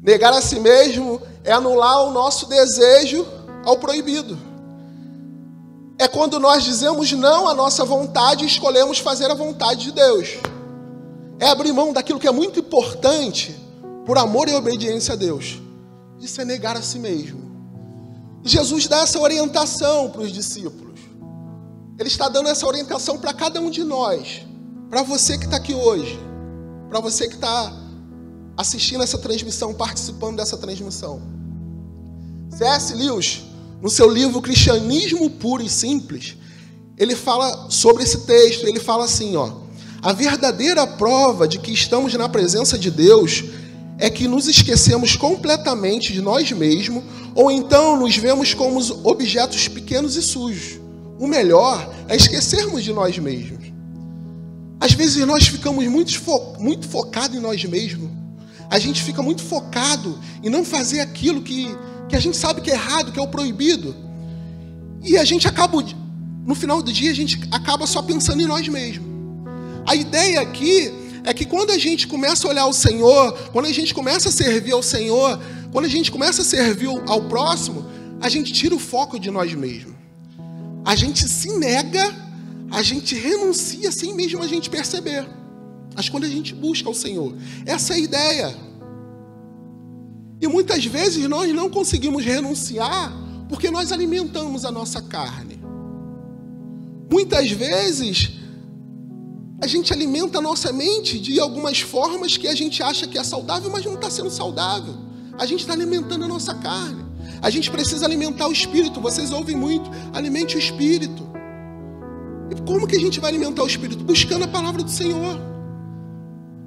Negar 0.02 0.34
a 0.34 0.42
si 0.42 0.60
mesmo 0.60 1.22
é 1.42 1.54
anular 1.54 2.04
o 2.04 2.12
nosso 2.12 2.50
desejo 2.50 3.43
ao 3.66 3.78
proibido. 3.78 4.38
É 5.98 6.08
quando 6.08 6.40
nós 6.40 6.64
dizemos 6.64 7.12
não 7.12 7.48
à 7.48 7.54
nossa 7.54 7.86
vontade 7.86 8.44
e 8.44 8.48
escolhemos 8.48 9.00
fazer 9.00 9.30
a 9.30 9.36
vontade 9.36 9.86
de 9.86 9.92
Deus. 9.92 10.30
É 11.40 11.48
abrir 11.48 11.72
mão 11.72 11.94
daquilo 11.94 12.20
que 12.20 12.28
é 12.28 12.32
muito 12.32 12.60
importante 12.60 13.56
por 14.06 14.18
amor 14.18 14.50
e 14.50 14.54
obediência 14.54 15.14
a 15.14 15.18
Deus. 15.18 15.62
Isso 16.20 16.42
é 16.42 16.46
negar 16.46 16.76
a 16.76 16.82
si 16.82 17.00
mesmo. 17.00 17.42
Jesus 18.44 18.88
dá 18.88 19.00
essa 19.00 19.20
orientação 19.20 20.10
para 20.10 20.22
os 20.22 20.32
discípulos. 20.32 21.00
Ele 21.98 22.10
está 22.10 22.28
dando 22.28 22.50
essa 22.50 22.66
orientação 22.68 23.18
para 23.18 23.34
cada 23.34 23.62
um 23.62 23.70
de 23.70 23.84
nós. 23.84 24.42
Para 24.90 25.04
você 25.04 25.38
que 25.38 25.46
está 25.46 25.58
aqui 25.58 25.74
hoje. 25.74 26.20
Para 26.90 27.00
você 27.00 27.28
que 27.28 27.36
está 27.36 27.72
assistindo 28.58 29.04
essa 29.04 29.18
transmissão, 29.18 29.74
participando 29.74 30.38
dessa 30.38 30.58
transmissão. 30.58 31.22
C.S. 32.50 32.94
Lewis 32.94 33.44
no 33.84 33.90
seu 33.90 34.10
livro 34.10 34.42
Cristianismo 34.42 35.30
Puro 35.30 35.62
e 35.62 35.68
Simples, 35.68 36.38
ele 36.98 37.18
fala 37.18 37.70
sobre 37.70 38.04
esse 38.04 38.20
texto, 38.20 38.66
ele 38.66 38.80
fala 38.80 39.04
assim, 39.04 39.36
ó: 39.36 39.52
A 40.02 40.14
verdadeira 40.14 40.88
prova 40.88 41.46
de 41.46 41.60
que 41.60 41.74
estamos 41.74 42.14
na 42.14 42.30
presença 42.30 42.78
de 42.78 42.90
Deus 42.90 43.44
é 44.00 44.10
que 44.10 44.26
nos 44.26 44.48
esquecemos 44.48 45.18
completamente 45.18 46.14
de 46.14 46.22
nós 46.22 46.50
mesmos 46.54 47.04
ou 47.36 47.52
então 47.52 48.00
nos 48.00 48.16
vemos 48.16 48.54
como 48.54 48.80
objetos 49.04 49.68
pequenos 49.68 50.16
e 50.16 50.22
sujos. 50.22 50.80
O 51.20 51.28
melhor 51.28 51.94
é 52.08 52.16
esquecermos 52.16 52.86
de 52.86 52.94
nós 52.94 53.18
mesmos. 53.18 53.66
Às 54.80 54.94
vezes 54.94 55.26
nós 55.26 55.48
ficamos 55.48 55.86
muito, 55.88 56.18
fo 56.20 56.56
muito 56.58 56.88
focados 56.88 57.36
em 57.36 57.42
nós 57.42 57.62
mesmos. 57.66 58.10
A 58.70 58.80
gente 58.80 59.04
fica 59.04 59.22
muito 59.22 59.44
focado 59.44 60.18
em 60.42 60.50
não 60.50 60.64
fazer 60.64 61.02
aquilo 61.02 61.42
que 61.42 61.76
que 62.10 62.16
a 62.16 62.20
gente 62.20 62.38
sabe 62.38 62.62
que 62.62 62.72
é 62.72 62.74
errado, 62.74 63.12
que 63.12 63.20
é 63.20 63.22
o 63.22 63.28
proibido. 63.28 63.96
E 65.02 65.18
a 65.18 65.26
gente 65.26 65.48
acaba, 65.48 65.84
no 66.46 66.56
final 66.56 66.82
do 66.82 66.92
dia, 66.92 67.12
a 67.12 67.16
gente 67.16 67.40
acaba 67.52 67.86
só 67.86 68.02
pensando 68.02 68.42
em 68.42 68.46
nós 68.46 68.68
mesmos. 68.68 69.08
A 69.86 69.96
ideia 69.96 70.42
aqui 70.42 70.92
é 71.24 71.34
que 71.34 71.46
quando 71.46 71.72
a 71.72 71.78
gente 71.78 72.08
começa 72.08 72.48
a 72.48 72.50
olhar 72.50 72.66
o 72.66 72.74
Senhor, 72.74 73.34
quando 73.52 73.66
a 73.66 73.72
gente 73.72 73.94
começa 73.94 74.30
a 74.30 74.32
servir 74.32 74.74
ao 74.74 74.84
Senhor, 74.84 75.40
quando 75.72 75.86
a 75.86 75.90
gente 75.90 76.12
começa 76.12 76.42
a 76.42 76.46
servir 76.46 76.88
ao 77.08 77.22
próximo, 77.24 77.86
a 78.22 78.30
gente 78.30 78.54
tira 78.54 78.76
o 78.76 78.80
foco 78.80 79.20
de 79.20 79.30
nós 79.32 79.54
mesmos. 79.54 79.94
A 80.86 80.96
gente 80.96 81.28
se 81.28 81.52
nega, 81.58 82.14
a 82.72 82.82
gente 82.82 83.16
renuncia 83.16 83.92
sem 83.92 84.14
mesmo 84.14 84.42
a 84.44 84.48
gente 84.48 84.70
perceber. 84.70 85.26
Mas 85.96 86.10
quando 86.10 86.26
a 86.26 86.30
gente 86.30 86.54
busca 86.54 86.90
o 86.90 86.94
Senhor, 86.94 87.36
essa 87.66 87.94
é 87.94 87.96
a 87.96 88.00
ideia. 88.00 88.56
E 90.44 90.48
muitas 90.48 90.86
vezes 90.86 91.26
nós 91.30 91.56
não 91.56 91.70
conseguimos 91.70 92.26
renunciar 92.26 93.14
porque 93.48 93.72
nós 93.72 93.94
alimentamos 93.94 94.66
a 94.66 94.72
nossa 94.74 95.02
carne. 95.02 95.58
Muitas 97.10 97.50
vezes 97.50 98.34
a 99.62 99.68
gente 99.68 99.94
alimenta 99.94 100.40
a 100.40 100.42
nossa 100.42 100.74
mente 100.74 101.18
de 101.18 101.40
algumas 101.40 101.80
formas 101.80 102.36
que 102.36 102.50
a 102.50 102.54
gente 102.54 102.84
acha 102.84 103.08
que 103.08 103.18
é 103.18 103.24
saudável, 103.24 103.72
mas 103.72 103.86
não 103.86 103.94
está 103.94 104.10
sendo 104.10 104.30
saudável. 104.30 104.94
A 105.40 105.46
gente 105.46 105.62
está 105.62 105.72
alimentando 105.72 106.26
a 106.26 106.28
nossa 106.28 106.54
carne. 106.56 107.06
A 107.42 107.50
gente 107.50 107.72
precisa 107.72 108.06
alimentar 108.06 108.50
o 108.50 108.52
espírito. 108.52 109.00
Vocês 109.00 109.32
ouvem 109.32 109.56
muito, 109.56 109.90
alimente 110.12 110.58
o 110.58 110.60
espírito. 110.60 111.26
E 112.52 112.62
como 112.64 112.86
que 112.86 112.98
a 112.98 113.00
gente 113.00 113.18
vai 113.22 113.30
alimentar 113.30 113.64
o 113.64 113.68
espírito? 113.68 114.04
Buscando 114.04 114.44
a 114.44 114.48
palavra 114.50 114.84
do 114.84 114.92
Senhor. 114.92 115.53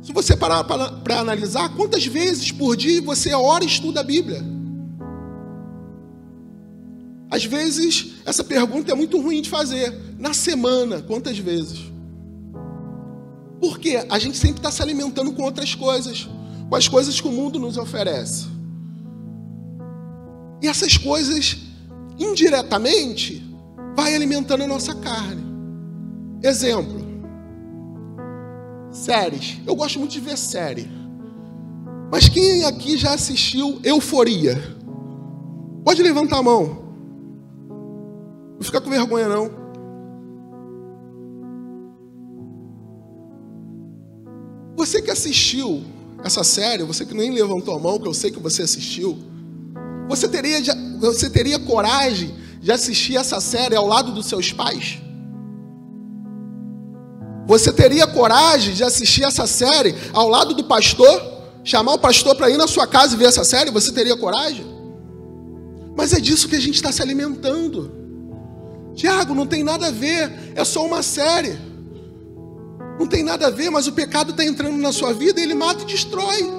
Se 0.06 0.12
você 0.12 0.36
parar 0.36 0.62
para 0.62 1.18
analisar, 1.18 1.68
quantas 1.70 2.06
vezes 2.06 2.52
por 2.52 2.76
dia 2.76 3.02
você 3.02 3.34
ora 3.34 3.64
e 3.64 3.66
estuda 3.66 3.98
a 3.98 4.04
Bíblia? 4.04 4.40
Às 7.28 7.44
vezes, 7.44 8.12
essa 8.24 8.44
pergunta 8.44 8.92
é 8.92 8.94
muito 8.94 9.20
ruim 9.20 9.42
de 9.42 9.50
fazer. 9.50 9.92
Na 10.16 10.32
semana, 10.32 11.02
quantas 11.02 11.36
vezes? 11.36 11.80
Porque 13.60 14.06
a 14.08 14.16
gente 14.20 14.36
sempre 14.36 14.58
está 14.58 14.70
se 14.70 14.80
alimentando 14.80 15.32
com 15.32 15.42
outras 15.42 15.74
coisas, 15.74 16.28
com 16.68 16.76
as 16.76 16.86
coisas 16.86 17.20
que 17.20 17.26
o 17.26 17.32
mundo 17.32 17.58
nos 17.58 17.76
oferece. 17.76 18.46
E 20.62 20.68
essas 20.68 20.96
coisas, 20.96 21.56
indiretamente, 22.16 23.44
vai 23.96 24.14
alimentando 24.14 24.62
a 24.62 24.68
nossa 24.68 24.94
carne. 24.94 25.42
Exemplo. 26.44 27.05
Séries. 28.96 29.60
Eu 29.66 29.76
gosto 29.76 29.98
muito 29.98 30.12
de 30.12 30.20
ver 30.20 30.38
série. 30.38 30.88
Mas 32.10 32.28
quem 32.28 32.64
aqui 32.64 32.96
já 32.96 33.12
assistiu 33.12 33.78
Euforia? 33.84 34.56
Pode 35.84 36.02
levantar 36.02 36.38
a 36.38 36.42
mão. 36.42 36.82
Não 38.54 38.62
fica 38.62 38.80
com 38.80 38.88
vergonha, 38.88 39.28
não. 39.28 39.50
Você 44.76 45.02
que 45.02 45.10
assistiu 45.10 45.84
essa 46.24 46.42
série, 46.42 46.82
você 46.82 47.04
que 47.04 47.14
nem 47.14 47.30
levantou 47.30 47.74
a 47.74 47.78
mão, 47.78 47.98
que 47.98 48.08
eu 48.08 48.14
sei 48.14 48.30
que 48.30 48.40
você 48.40 48.62
assistiu, 48.62 49.18
você 50.08 50.26
teria, 50.26 50.60
você 50.98 51.28
teria 51.28 51.58
coragem 51.58 52.34
de 52.60 52.72
assistir 52.72 53.16
essa 53.16 53.40
série 53.40 53.76
ao 53.76 53.86
lado 53.86 54.12
dos 54.12 54.26
seus 54.26 54.52
pais? 54.52 55.05
Você 57.46 57.72
teria 57.72 58.06
coragem 58.08 58.74
de 58.74 58.82
assistir 58.82 59.22
essa 59.22 59.46
série 59.46 59.94
ao 60.12 60.28
lado 60.28 60.52
do 60.52 60.64
pastor? 60.64 61.34
Chamar 61.62 61.94
o 61.94 61.98
pastor 61.98 62.34
para 62.34 62.50
ir 62.50 62.56
na 62.56 62.66
sua 62.66 62.86
casa 62.86 63.14
e 63.14 63.18
ver 63.18 63.26
essa 63.26 63.44
série? 63.44 63.70
Você 63.70 63.92
teria 63.92 64.16
coragem? 64.16 64.66
Mas 65.96 66.12
é 66.12 66.20
disso 66.20 66.48
que 66.48 66.56
a 66.56 66.60
gente 66.60 66.74
está 66.74 66.90
se 66.90 67.00
alimentando. 67.00 67.92
Tiago, 68.94 69.34
não 69.34 69.46
tem 69.46 69.62
nada 69.62 69.86
a 69.86 69.90
ver, 69.90 70.52
é 70.56 70.64
só 70.64 70.84
uma 70.84 71.02
série. 71.02 71.56
Não 72.98 73.06
tem 73.06 73.22
nada 73.22 73.46
a 73.46 73.50
ver, 73.50 73.70
mas 73.70 73.86
o 73.86 73.92
pecado 73.92 74.30
está 74.30 74.44
entrando 74.44 74.76
na 74.76 74.90
sua 74.92 75.12
vida 75.12 75.38
e 75.38 75.44
ele 75.44 75.54
mata 75.54 75.82
e 75.82 75.86
destrói. 75.86 76.50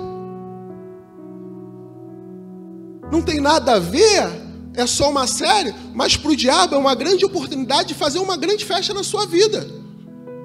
Não 3.11 3.21
tem 3.21 3.41
nada 3.41 3.73
a 3.73 3.79
ver, 3.79 4.29
é 4.73 4.85
só 4.85 5.09
uma 5.09 5.27
série, 5.27 5.73
mas 5.93 6.15
para 6.15 6.31
o 6.31 6.35
diabo 6.35 6.75
é 6.75 6.77
uma 6.77 6.95
grande 6.95 7.25
oportunidade 7.25 7.89
de 7.89 7.93
fazer 7.93 8.19
uma 8.19 8.37
grande 8.37 8.63
festa 8.63 8.93
na 8.93 9.03
sua 9.03 9.25
vida. 9.25 9.67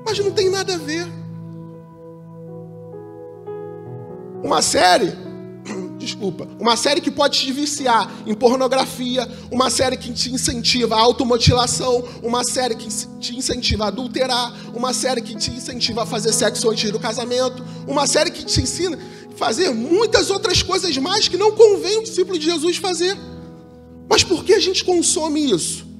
Mas 0.04 0.18
não 0.18 0.30
tem 0.30 0.50
nada 0.50 0.74
a 0.74 0.78
ver. 0.78 1.06
Uma 4.42 4.60
série, 4.60 5.12
desculpa, 5.98 6.48
uma 6.58 6.76
série 6.76 7.00
que 7.00 7.10
pode 7.10 7.38
te 7.38 7.52
viciar 7.52 8.10
em 8.26 8.34
pornografia, 8.34 9.28
uma 9.50 9.70
série 9.70 9.96
que 9.96 10.12
te 10.12 10.32
incentiva 10.32 10.96
a 10.96 11.00
automutilação, 11.00 12.04
uma 12.22 12.42
série 12.42 12.74
que 12.74 12.88
te 13.20 13.36
incentiva 13.36 13.84
a 13.84 13.88
adulterar, 13.88 14.52
uma 14.74 14.92
série 14.92 15.22
que 15.22 15.36
te 15.36 15.50
incentiva 15.52 16.02
a 16.02 16.06
fazer 16.06 16.32
sexo 16.32 16.68
antes 16.70 16.90
do 16.90 16.98
casamento, 16.98 17.64
uma 17.86 18.06
série 18.06 18.30
que 18.30 18.44
te 18.44 18.60
ensina 18.60 18.98
a 19.32 19.36
fazer 19.36 19.70
muitas 19.70 20.28
outras 20.28 20.62
coisas 20.62 20.96
mais 20.98 21.28
que 21.28 21.36
não 21.36 21.52
convém 21.52 21.98
o 21.98 22.02
discípulo 22.02 22.38
de 22.38 22.46
Jesus 22.46 22.76
fazer. 22.78 23.16
Mas 24.10 24.24
por 24.24 24.44
que 24.44 24.54
a 24.54 24.60
gente 24.60 24.84
consome 24.84 25.52
isso? 25.52 25.91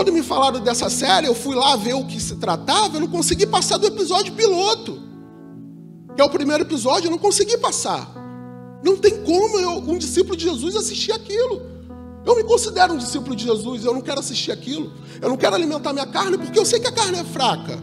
Quando 0.00 0.14
me 0.14 0.22
falaram 0.22 0.60
dessa 0.60 0.88
série, 0.88 1.26
eu 1.26 1.34
fui 1.34 1.54
lá 1.54 1.76
ver 1.76 1.92
o 1.92 2.06
que 2.06 2.18
se 2.18 2.36
tratava, 2.36 2.96
eu 2.96 3.00
não 3.02 3.06
consegui 3.06 3.46
passar 3.46 3.76
do 3.76 3.86
episódio 3.86 4.32
piloto. 4.32 4.98
Que 6.16 6.22
é 6.22 6.24
o 6.24 6.30
primeiro 6.30 6.62
episódio, 6.62 7.08
eu 7.08 7.10
não 7.10 7.18
consegui 7.18 7.58
passar. 7.58 8.10
Não 8.82 8.96
tem 8.96 9.22
como 9.22 9.58
eu, 9.58 9.72
um 9.72 9.98
discípulo 9.98 10.34
de 10.34 10.44
Jesus 10.44 10.74
assistir 10.74 11.12
aquilo. 11.12 11.60
Eu 12.24 12.34
me 12.34 12.42
considero 12.42 12.94
um 12.94 12.96
discípulo 12.96 13.36
de 13.36 13.44
Jesus, 13.44 13.84
eu 13.84 13.92
não 13.92 14.00
quero 14.00 14.20
assistir 14.20 14.50
aquilo. 14.50 14.90
Eu 15.20 15.28
não 15.28 15.36
quero 15.36 15.54
alimentar 15.54 15.92
minha 15.92 16.06
carne, 16.06 16.38
porque 16.38 16.58
eu 16.58 16.64
sei 16.64 16.80
que 16.80 16.88
a 16.88 16.92
carne 16.92 17.18
é 17.18 17.24
fraca. 17.24 17.78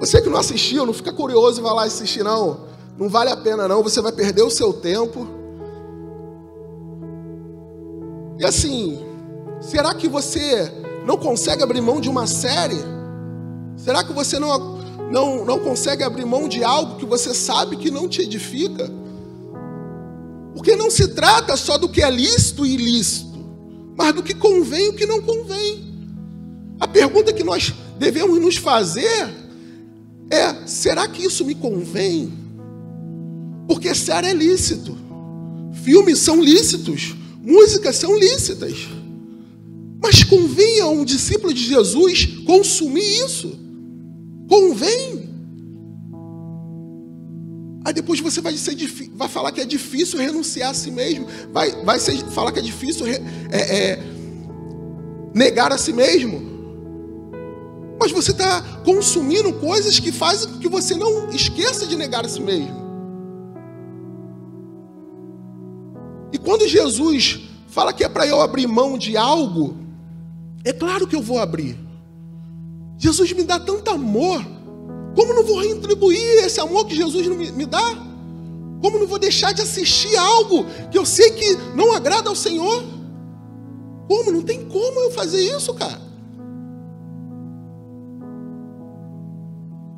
Você 0.00 0.20
que 0.20 0.28
não 0.28 0.38
assistiu, 0.38 0.84
não 0.84 0.92
fica 0.92 1.14
curioso 1.14 1.60
e 1.60 1.62
vai 1.62 1.72
lá 1.72 1.84
assistir, 1.84 2.22
não. 2.22 2.66
Não 2.98 3.08
vale 3.08 3.30
a 3.30 3.38
pena, 3.38 3.66
não. 3.66 3.82
Você 3.82 4.02
vai 4.02 4.12
perder 4.12 4.42
o 4.42 4.50
seu 4.50 4.70
tempo. 4.74 5.26
E 8.38 8.44
assim, 8.44 9.11
Será 9.62 9.94
que 9.94 10.08
você 10.08 10.72
não 11.06 11.16
consegue 11.16 11.62
abrir 11.62 11.80
mão 11.80 12.00
de 12.00 12.08
uma 12.08 12.26
série? 12.26 12.80
Será 13.76 14.02
que 14.02 14.12
você 14.12 14.36
não, 14.38 14.78
não, 15.10 15.44
não 15.44 15.60
consegue 15.60 16.02
abrir 16.02 16.26
mão 16.26 16.48
de 16.48 16.64
algo 16.64 16.96
que 16.96 17.06
você 17.06 17.32
sabe 17.32 17.76
que 17.76 17.90
não 17.90 18.08
te 18.08 18.22
edifica? 18.22 18.90
Porque 20.52 20.74
não 20.74 20.90
se 20.90 21.08
trata 21.08 21.56
só 21.56 21.78
do 21.78 21.88
que 21.88 22.02
é 22.02 22.10
lícito 22.10 22.66
e 22.66 22.74
ilícito, 22.74 23.38
mas 23.96 24.12
do 24.12 24.22
que 24.22 24.34
convém 24.34 24.86
e 24.86 24.88
o 24.88 24.94
que 24.94 25.06
não 25.06 25.22
convém. 25.22 25.92
A 26.80 26.88
pergunta 26.88 27.32
que 27.32 27.44
nós 27.44 27.72
devemos 27.98 28.40
nos 28.40 28.56
fazer 28.56 29.32
é: 30.28 30.66
será 30.66 31.06
que 31.06 31.24
isso 31.24 31.44
me 31.44 31.54
convém? 31.54 32.32
Porque 33.68 33.94
sério 33.94 34.28
é 34.28 34.34
lícito, 34.34 34.98
filmes 35.84 36.18
são 36.18 36.42
lícitos, 36.42 37.14
músicas 37.40 37.94
são 37.94 38.18
lícitas. 38.18 38.88
Mas 40.02 40.24
convém 40.24 40.80
a 40.80 40.88
um 40.88 41.04
discípulo 41.04 41.54
de 41.54 41.62
Jesus 41.64 42.26
consumir 42.44 43.04
isso? 43.24 43.56
Convém? 44.48 45.30
Aí 47.84 47.92
depois 47.92 48.20
você 48.20 48.40
vai, 48.40 48.56
ser, 48.56 48.76
vai 49.14 49.28
falar 49.28 49.52
que 49.52 49.60
é 49.60 49.64
difícil 49.64 50.18
renunciar 50.18 50.70
a 50.70 50.74
si 50.74 50.90
mesmo, 50.90 51.26
vai, 51.52 51.70
vai 51.84 51.98
ser, 51.98 52.16
falar 52.30 52.52
que 52.52 52.58
é 52.58 52.62
difícil 52.62 53.06
é, 53.06 53.20
é, 53.50 53.98
negar 55.34 55.72
a 55.72 55.78
si 55.78 55.92
mesmo. 55.92 56.50
Mas 57.98 58.10
você 58.10 58.32
está 58.32 58.60
consumindo 58.84 59.52
coisas 59.54 60.00
que 60.00 60.10
fazem 60.10 60.48
com 60.48 60.58
que 60.58 60.68
você 60.68 60.96
não 60.96 61.30
esqueça 61.30 61.86
de 61.86 61.96
negar 61.96 62.24
a 62.24 62.28
si 62.28 62.40
mesmo. 62.40 62.82
E 66.32 66.38
quando 66.38 66.66
Jesus 66.66 67.40
fala 67.68 67.92
que 67.92 68.02
é 68.02 68.08
para 68.08 68.26
eu 68.26 68.40
abrir 68.40 68.66
mão 68.66 68.96
de 68.96 69.16
algo, 69.16 69.81
é 70.64 70.72
claro 70.72 71.06
que 71.06 71.16
eu 71.16 71.22
vou 71.22 71.38
abrir. 71.38 71.78
Jesus 72.98 73.32
me 73.32 73.42
dá 73.42 73.58
tanto 73.58 73.90
amor. 73.90 74.44
Como 75.14 75.34
não 75.34 75.44
vou 75.44 75.60
retribuir 75.60 76.44
esse 76.44 76.60
amor 76.60 76.86
que 76.86 76.94
Jesus 76.94 77.26
me 77.26 77.66
dá? 77.66 78.12
Como 78.80 78.98
não 78.98 79.06
vou 79.06 79.18
deixar 79.18 79.52
de 79.52 79.62
assistir 79.62 80.16
algo 80.16 80.64
que 80.90 80.98
eu 80.98 81.04
sei 81.04 81.30
que 81.32 81.56
não 81.74 81.92
agrada 81.92 82.28
ao 82.28 82.36
Senhor? 82.36 82.82
Como? 84.08 84.32
Não 84.32 84.42
tem 84.42 84.64
como 84.66 85.00
eu 85.00 85.10
fazer 85.12 85.40
isso, 85.40 85.72
cara. 85.74 86.00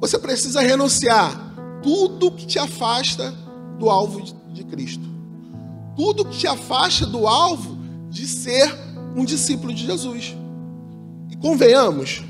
Você 0.00 0.18
precisa 0.18 0.60
renunciar 0.60 1.54
tudo 1.82 2.30
que 2.32 2.46
te 2.46 2.58
afasta 2.58 3.34
do 3.78 3.88
alvo 3.88 4.22
de 4.52 4.64
Cristo. 4.64 5.04
Tudo 5.96 6.24
que 6.26 6.36
te 6.36 6.46
afasta 6.46 7.06
do 7.06 7.26
alvo 7.26 7.78
de 8.10 8.26
ser 8.26 8.70
um 9.16 9.24
discípulo 9.24 9.72
de 9.72 9.86
Jesus. 9.86 10.36
Convenhamos. 11.44 12.22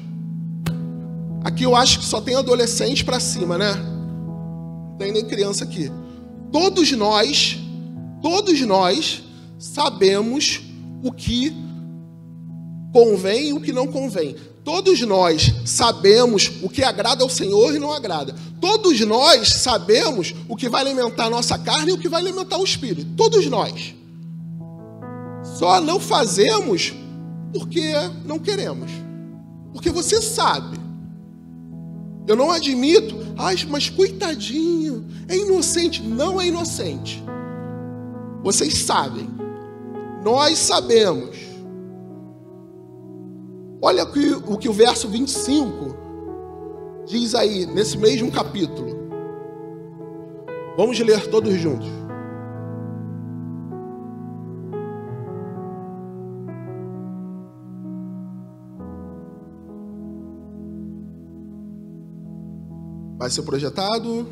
Aqui 1.45 1.63
eu 1.63 1.77
acho 1.77 2.01
que 2.01 2.05
só 2.05 2.21
tem 2.21 2.35
adolescente 2.35 3.05
para 3.05 3.21
cima, 3.21 3.57
né? 3.57 3.73
Não 3.75 4.97
tem 4.99 5.13
nem 5.13 5.25
criança 5.25 5.63
aqui. 5.63 5.89
Todos 6.51 6.91
nós, 6.91 7.57
todos 8.21 8.61
nós 8.63 9.23
sabemos 9.57 10.63
o 11.01 11.13
que 11.13 11.55
convém 12.93 13.51
e 13.51 13.53
o 13.53 13.61
que 13.61 13.73
não 13.73 13.87
convém. 13.87 14.35
Todos 14.65 15.01
nós 15.03 15.55
sabemos 15.65 16.51
o 16.61 16.69
que 16.69 16.83
agrada 16.83 17.23
ao 17.23 17.31
Senhor 17.31 17.73
e 17.73 17.79
não 17.79 17.93
agrada. 17.93 18.35
Todos 18.61 18.99
nós 19.03 19.47
sabemos 19.49 20.35
o 20.49 20.57
que 20.57 20.69
vai 20.69 20.81
alimentar 20.81 21.27
a 21.27 21.31
nossa 21.31 21.57
carne 21.57 21.93
e 21.93 21.95
o 21.95 21.99
que 21.99 22.09
vai 22.09 22.21
alimentar 22.21 22.59
o 22.59 22.65
espírito. 22.65 23.13
Todos 23.17 23.47
nós. 23.47 23.95
Só 25.57 25.81
não 25.81 26.01
fazemos 26.01 26.93
porque 27.53 27.93
não 28.25 28.41
queremos. 28.41 29.04
Porque 29.75 29.91
você 29.91 30.23
sabe. 30.23 30.79
Eu 32.27 32.37
não 32.37 32.51
admito, 32.51 33.17
ai, 33.37 33.57
mas 33.69 33.91
coitadinho, 33.91 35.05
é 35.29 35.37
inocente. 35.37 36.01
Não 36.01 36.41
é 36.41 36.47
inocente. 36.47 37.23
Vocês 38.43 38.79
sabem. 38.79 39.29
Nós 40.23 40.59
sabemos. 40.59 41.37
Olha 43.83 44.05
o 44.05 44.57
que 44.57 44.69
o 44.69 44.73
verso 44.73 45.09
25 45.09 45.97
diz 47.07 47.35
aí, 47.35 47.67
nesse 47.67 47.99
mesmo 47.99 48.31
capítulo. 48.31 48.95
Vamos 50.77 50.99
ler 51.01 51.27
todos 51.27 51.53
juntos. 51.55 51.89
Vai 63.25 63.31
ser 63.31 63.41
projetado. 63.41 64.29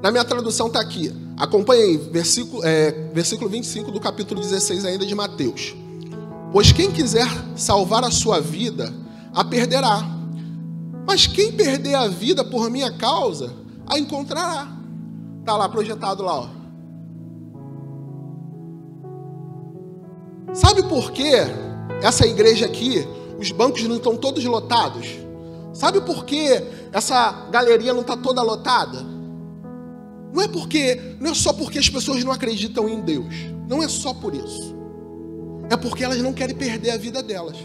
Na 0.00 0.12
minha 0.12 0.24
tradução 0.24 0.68
está 0.68 0.80
aqui. 0.80 1.12
Acompanhe 1.36 1.82
aí, 1.82 1.96
versículo, 1.96 2.64
é, 2.64 2.92
versículo 3.12 3.50
25 3.50 3.90
do 3.90 3.98
capítulo 3.98 4.40
16 4.40 4.84
ainda 4.84 5.04
de 5.04 5.16
Mateus. 5.16 5.74
Pois 6.52 6.70
quem 6.70 6.92
quiser 6.92 7.26
salvar 7.56 8.04
a 8.04 8.10
sua 8.12 8.40
vida, 8.40 8.94
a 9.34 9.42
perderá. 9.42 10.00
Mas 11.04 11.26
quem 11.26 11.50
perder 11.50 11.96
a 11.96 12.06
vida 12.06 12.44
por 12.44 12.70
minha 12.70 12.92
causa, 12.92 13.52
a 13.84 13.98
encontrará. 13.98 14.68
Está 15.40 15.56
lá 15.56 15.68
projetado 15.68 16.22
lá, 16.22 16.38
ó. 16.38 16.48
Sabe 20.54 20.84
por 20.84 21.10
que 21.10 21.32
essa 22.00 22.24
igreja 22.24 22.66
aqui, 22.66 23.04
os 23.40 23.50
bancos 23.50 23.82
não 23.88 23.96
estão 23.96 24.16
todos 24.16 24.44
lotados? 24.44 25.21
Sabe 25.72 26.00
por 26.00 26.24
que 26.24 26.62
essa 26.92 27.48
galeria 27.50 27.92
não 27.92 28.02
está 28.02 28.16
toda 28.16 28.42
lotada? 28.42 28.98
Não 30.32 30.42
é 30.42 30.48
porque, 30.48 31.16
não 31.20 31.30
é 31.30 31.34
só 31.34 31.52
porque 31.52 31.78
as 31.78 31.88
pessoas 31.88 32.24
não 32.24 32.32
acreditam 32.32 32.88
em 32.88 33.00
Deus. 33.00 33.34
Não 33.68 33.82
é 33.82 33.88
só 33.88 34.12
por 34.14 34.34
isso. 34.34 34.74
É 35.70 35.76
porque 35.76 36.04
elas 36.04 36.18
não 36.18 36.32
querem 36.32 36.56
perder 36.56 36.90
a 36.90 36.96
vida 36.96 37.22
delas. 37.22 37.56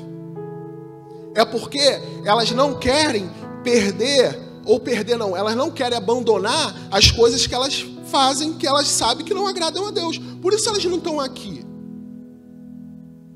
É 1.35 1.45
porque 1.45 1.79
elas 2.25 2.51
não 2.51 2.77
querem 2.79 3.29
perder 3.63 4.39
ou 4.65 4.79
perder 4.79 5.17
não, 5.17 5.35
elas 5.35 5.55
não 5.55 5.71
querem 5.71 5.97
abandonar 5.97 6.75
as 6.91 7.09
coisas 7.09 7.47
que 7.47 7.55
elas 7.55 7.85
fazem 8.07 8.53
que 8.53 8.65
elas 8.65 8.87
sabem 8.87 9.25
que 9.25 9.33
não 9.33 9.47
agradam 9.47 9.87
a 9.87 9.91
Deus. 9.91 10.17
Por 10.41 10.53
isso 10.53 10.67
elas 10.69 10.83
não 10.85 10.97
estão 10.97 11.19
aqui. 11.19 11.65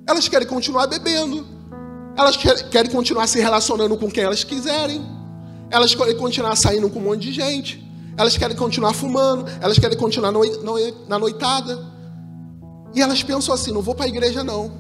Elas 0.08 0.28
querem 0.28 0.48
continuar 0.48 0.88
bebendo, 0.88 1.48
elas 2.18 2.36
querem 2.38 2.92
continuar 2.92 3.28
se 3.28 3.40
relacionando 3.40 3.98
com 3.98 4.10
quem 4.10 4.24
elas 4.24 4.44
quiserem. 4.44 5.02
Elas 5.70 5.96
querem 5.96 6.18
continuar 6.18 6.56
saindo 6.56 6.90
com 6.90 7.00
um 7.00 7.04
monte 7.04 7.22
de 7.22 7.32
gente. 7.32 7.88
Elas 8.18 8.38
querem 8.38 8.56
continuar 8.56 8.94
fumando. 8.94 9.46
Elas 9.62 9.80
querem 9.80 9.98
continuar 9.98 10.32
na 11.08 11.20
noitada. 11.20 11.80
E 12.94 13.02
elas 13.02 13.24
pensam 13.24 13.54
assim: 13.54 13.72
não 13.72 13.82
vou 13.82 13.96
para 13.96 14.06
a 14.06 14.10
igreja, 14.10 14.44
não. 14.44 14.72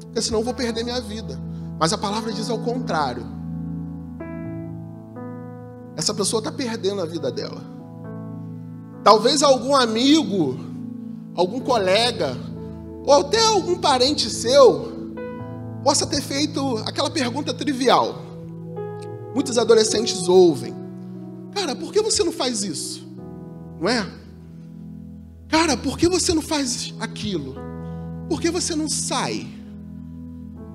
Porque 0.00 0.22
senão 0.22 0.40
eu 0.40 0.44
vou 0.44 0.54
perder 0.54 0.84
minha 0.84 1.00
vida. 1.00 1.38
Mas 1.78 1.92
a 1.92 1.98
palavra 1.98 2.32
diz 2.32 2.48
ao 2.48 2.58
contrário. 2.58 3.26
Essa 5.96 6.14
pessoa 6.14 6.40
está 6.40 6.52
perdendo 6.52 7.02
a 7.02 7.06
vida 7.06 7.30
dela. 7.30 7.62
Talvez 9.02 9.42
algum 9.42 9.74
amigo, 9.74 10.58
algum 11.34 11.60
colega, 11.60 12.36
ou 13.04 13.14
até 13.14 13.44
algum 13.46 13.76
parente 13.76 14.30
seu 14.30 14.89
possa 15.82 16.06
ter 16.06 16.20
feito 16.20 16.78
aquela 16.78 17.10
pergunta 17.10 17.52
trivial. 17.54 18.22
Muitos 19.34 19.58
adolescentes 19.58 20.28
ouvem: 20.28 20.74
Cara, 21.54 21.74
por 21.74 21.92
que 21.92 22.02
você 22.02 22.22
não 22.24 22.32
faz 22.32 22.62
isso? 22.62 23.06
Não 23.80 23.88
é? 23.88 24.06
Cara, 25.48 25.76
por 25.76 25.98
que 25.98 26.08
você 26.08 26.32
não 26.32 26.42
faz 26.42 26.94
aquilo? 27.00 27.56
Por 28.28 28.40
que 28.40 28.50
você 28.50 28.76
não 28.76 28.88
sai? 28.88 29.46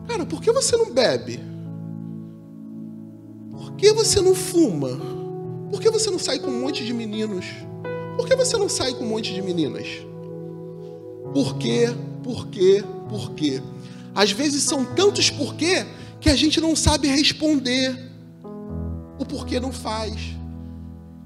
Cara, 0.07 0.25
por 0.25 0.41
que 0.41 0.51
você 0.51 0.75
não 0.75 0.91
bebe? 0.91 1.39
Por 3.51 3.71
que 3.73 3.93
você 3.93 4.21
não 4.21 4.35
fuma? 4.35 4.99
Por 5.71 5.79
que 5.79 5.89
você 5.89 6.11
não 6.11 6.19
sai 6.19 6.39
com 6.39 6.47
um 6.47 6.61
monte 6.61 6.85
de 6.85 6.93
meninos? 6.93 7.45
Por 8.17 8.27
que 8.27 8.35
você 8.35 8.57
não 8.57 8.69
sai 8.69 8.93
com 8.93 9.03
um 9.03 9.09
monte 9.09 9.33
de 9.33 9.41
meninas? 9.41 9.87
Por 11.33 11.57
quê? 11.57 11.87
Por 12.23 12.47
quê? 12.47 12.83
Por 13.09 13.31
quê? 13.31 13.61
Às 14.15 14.31
vezes 14.31 14.63
são 14.63 14.85
tantos 14.85 15.29
porquê 15.29 15.85
que 16.21 16.29
a 16.29 16.35
gente 16.35 16.61
não 16.61 16.75
sabe 16.75 17.07
responder 17.07 17.99
o 19.19 19.25
porquê 19.25 19.59
não 19.59 19.71
faz. 19.71 20.15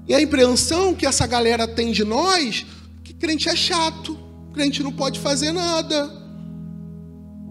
E 0.08 0.14
a 0.14 0.20
impressão 0.20 0.94
que 0.94 1.06
essa 1.06 1.26
galera 1.26 1.68
tem 1.68 1.92
de 1.92 2.04
nós, 2.04 2.66
que 3.04 3.14
crente 3.14 3.48
é 3.48 3.54
chato, 3.54 4.18
crente 4.52 4.82
não 4.82 4.92
pode 4.92 5.20
fazer 5.20 5.52
nada. 5.52 6.10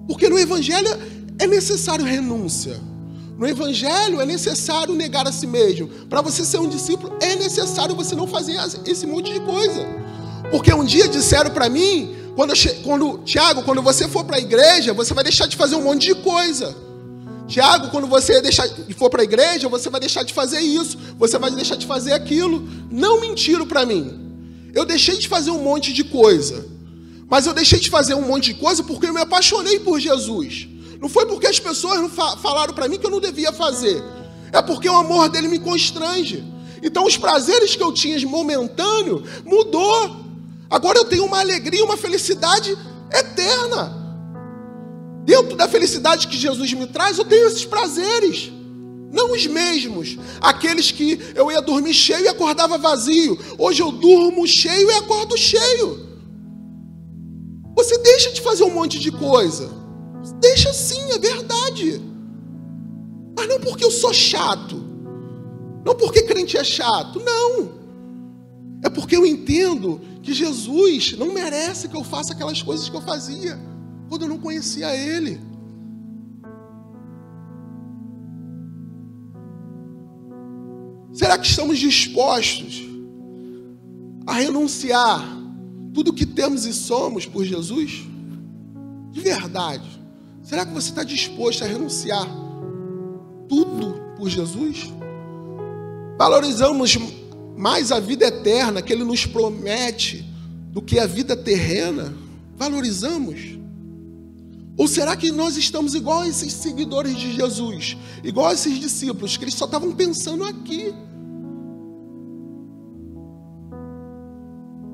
Porque 0.08 0.28
no 0.28 0.38
evangelho 0.38 0.90
é 1.40 1.48
necessário 1.48 2.04
renúncia. 2.04 2.80
No 3.38 3.48
evangelho 3.48 4.20
é 4.20 4.26
necessário 4.26 4.94
negar 4.94 5.26
a 5.26 5.32
si 5.32 5.48
mesmo. 5.48 5.88
Para 6.10 6.22
você 6.22 6.44
ser 6.44 6.60
um 6.60 6.68
discípulo 6.68 7.16
é 7.22 7.38
necessário 7.38 7.96
você 7.96 8.14
não 8.14 8.28
fazer 8.28 8.58
esse 8.86 9.08
monte 9.08 9.32
de 9.32 9.40
coisa. 9.40 9.88
Porque 10.52 10.74
um 10.74 10.84
dia 10.84 11.08
disseram 11.08 11.52
para 11.52 11.70
mim 11.70 12.19
quando, 12.40 12.54
quando 12.86 13.18
Tiago, 13.26 13.64
quando 13.64 13.82
você 13.82 14.08
for 14.08 14.24
para 14.24 14.38
a 14.38 14.40
igreja, 14.40 14.94
você 14.94 15.14
vai 15.14 15.26
deixar 15.26 15.46
de 15.46 15.58
fazer 15.58 15.76
um 15.76 15.84
monte 15.84 16.08
de 16.08 16.16
coisa. 16.16 16.74
Tiago, 17.50 17.90
quando 17.90 18.08
você 18.08 18.40
deixar, 18.40 18.66
for 18.96 19.10
para 19.10 19.24
a 19.24 19.26
igreja, 19.26 19.68
você 19.68 19.90
vai 19.90 20.00
deixar 20.00 20.24
de 20.24 20.34
fazer 20.34 20.62
isso, 20.62 20.98
você 21.18 21.38
vai 21.38 21.52
deixar 21.52 21.76
de 21.76 21.86
fazer 21.86 22.14
aquilo. 22.14 22.66
Não 22.90 23.20
mentiram 23.20 23.68
para 23.68 23.86
mim. 23.86 24.72
Eu 24.74 24.86
deixei 24.86 25.18
de 25.18 25.28
fazer 25.28 25.52
um 25.52 25.62
monte 25.62 25.92
de 25.92 26.02
coisa. 26.02 26.66
Mas 27.30 27.46
eu 27.46 27.52
deixei 27.52 27.78
de 27.78 27.90
fazer 27.90 28.14
um 28.14 28.22
monte 28.22 28.54
de 28.54 28.60
coisa 28.62 28.86
porque 28.86 29.08
eu 29.08 29.14
me 29.14 29.20
apaixonei 29.20 29.82
por 29.82 30.00
Jesus. 30.00 30.66
Não 31.02 31.10
foi 31.10 31.26
porque 31.26 31.48
as 31.48 31.60
pessoas 31.60 32.10
falaram 32.42 32.74
para 32.74 32.88
mim 32.88 32.98
que 32.98 33.06
eu 33.06 33.12
não 33.12 33.20
devia 33.20 33.52
fazer. 33.52 34.02
É 34.54 34.62
porque 34.62 34.88
o 34.88 34.96
amor 34.96 35.28
dele 35.28 35.50
me 35.50 35.60
constrange. 35.60 36.42
Então 36.82 37.04
os 37.04 37.18
prazeres 37.18 37.76
que 37.76 37.84
eu 37.84 37.92
tinha 37.92 38.18
momentâneo 38.26 39.26
mudou. 39.44 40.29
Agora 40.70 41.00
eu 41.00 41.06
tenho 41.06 41.26
uma 41.26 41.40
alegria, 41.40 41.84
uma 41.84 41.98
felicidade 41.98 42.78
eterna. 43.12 43.98
Dentro 45.26 45.56
da 45.56 45.68
felicidade 45.68 46.28
que 46.28 46.38
Jesus 46.38 46.72
me 46.74 46.88
traz, 46.88 47.18
eu 47.18 47.26
tenho 47.26 47.48
esses 47.48 47.66
prazeres. 47.66 48.52
Não 49.12 49.32
os 49.32 49.48
mesmos, 49.48 50.18
aqueles 50.40 50.92
que 50.92 51.20
eu 51.34 51.52
ia 51.52 51.62
dormir 51.62 51.94
cheio 51.94 52.26
e 52.26 52.28
acordava 52.28 52.78
vazio. 52.78 53.38
Hoje 53.58 53.82
eu 53.82 53.92
durmo 53.92 54.46
cheio 54.46 54.90
e 54.90 54.94
acordo 54.94 55.36
cheio. 55.36 56.08
Você 57.76 57.98
deixa 57.98 58.32
de 58.32 58.42
fazer 58.42 58.64
um 58.64 58.70
monte 58.70 59.00
de 59.00 59.12
coisa. 59.12 59.72
Deixa 60.40 60.72
sim, 60.74 61.12
é 61.12 61.18
verdade. 61.18 62.02
Mas 63.36 63.48
não 63.48 63.60
porque 63.60 63.84
eu 63.84 63.90
sou 63.90 64.14
chato. 64.14 64.84
Não 65.84 65.96
porque 65.96 66.24
crente 66.24 66.58
é 66.58 66.64
chato. 66.64 67.20
Não. 67.20 67.80
É 68.84 68.90
porque 68.90 69.16
eu 69.16 69.26
entendo 69.26 70.00
que 70.30 70.34
Jesus 70.36 71.18
não 71.18 71.34
merece 71.34 71.90
que 71.90 71.98
eu 71.98 72.04
faça 72.04 72.34
aquelas 72.34 72.62
coisas 72.62 72.88
que 72.88 72.96
eu 72.96 73.02
fazia 73.02 73.60
quando 74.08 74.22
eu 74.22 74.28
não 74.28 74.38
conhecia 74.38 74.96
Ele. 74.96 75.42
Será 81.12 81.36
que 81.36 81.48
estamos 81.48 81.80
dispostos 81.80 82.84
a 84.28 84.34
renunciar 84.34 85.20
tudo 85.96 86.14
que 86.14 86.28
temos 86.28 86.64
e 86.66 86.74
somos 86.76 87.26
por 87.26 87.44
Jesus? 87.44 88.04
De 89.12 89.22
verdade. 89.22 90.00
Será 90.44 90.64
que 90.64 90.72
você 90.72 90.90
está 90.92 91.04
disposto 91.04 91.64
a 91.64 91.68
renunciar 91.68 92.28
tudo 93.48 94.00
por 94.16 94.30
Jesus? 94.30 94.94
Valorizamos 96.20 96.96
mais 97.60 97.92
a 97.92 98.00
vida 98.00 98.26
eterna 98.26 98.82
que 98.82 98.94
Ele 98.94 99.04
nos 99.04 99.26
promete 99.26 100.26
do 100.72 100.82
que 100.82 100.98
a 100.98 101.06
vida 101.06 101.36
terrena? 101.36 102.16
Valorizamos? 102.56 103.60
Ou 104.78 104.88
será 104.88 105.14
que 105.18 105.30
nós 105.30 105.58
estamos 105.58 105.94
igual 105.94 106.22
a 106.22 106.28
esses 106.30 106.54
seguidores 106.54 107.18
de 107.18 107.36
Jesus, 107.36 107.98
igual 108.24 108.48
a 108.48 108.54
esses 108.54 108.80
discípulos, 108.80 109.36
que 109.36 109.44
eles 109.44 109.56
só 109.56 109.66
estavam 109.66 109.92
pensando 109.92 110.46
aqui? 110.46 110.94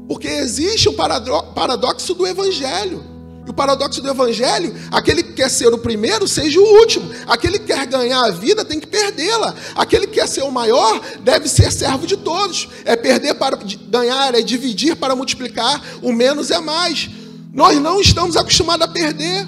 Porque 0.08 0.28
existe 0.28 0.90
o 0.90 0.94
paradoxo 0.94 2.16
do 2.16 2.26
Evangelho. 2.26 3.15
E 3.46 3.50
o 3.50 3.54
paradoxo 3.54 4.02
do 4.02 4.10
Evangelho, 4.10 4.74
aquele 4.92 5.22
que 5.22 5.34
quer 5.34 5.50
ser 5.50 5.72
o 5.72 5.78
primeiro, 5.78 6.28
seja 6.28 6.60
o 6.60 6.80
último. 6.80 7.10
Aquele 7.28 7.60
que 7.60 7.66
quer 7.66 7.86
ganhar 7.86 8.26
a 8.26 8.32
vida, 8.32 8.66
tem 8.66 8.80
que 8.80 8.88
perdê-la. 8.88 9.54
Aquele 9.76 10.08
que 10.08 10.14
quer 10.14 10.28
ser 10.28 10.44
o 10.44 10.52
maior, 10.52 11.00
deve 11.22 11.48
ser 11.48 11.72
servo 11.72 12.08
de 12.08 12.18
todos. 12.18 12.68
É 12.84 12.96
perder 12.96 13.36
para 13.36 13.58
ganhar, 13.88 14.34
é 14.34 14.42
dividir 14.42 14.96
para 14.96 15.16
multiplicar. 15.16 15.80
O 16.02 16.12
menos 16.12 16.50
é 16.50 16.60
mais. 16.60 17.10
Nós 17.54 17.80
não 17.80 18.02
estamos 18.02 18.36
acostumados 18.36 18.86
a 18.86 18.90
perder. 18.90 19.48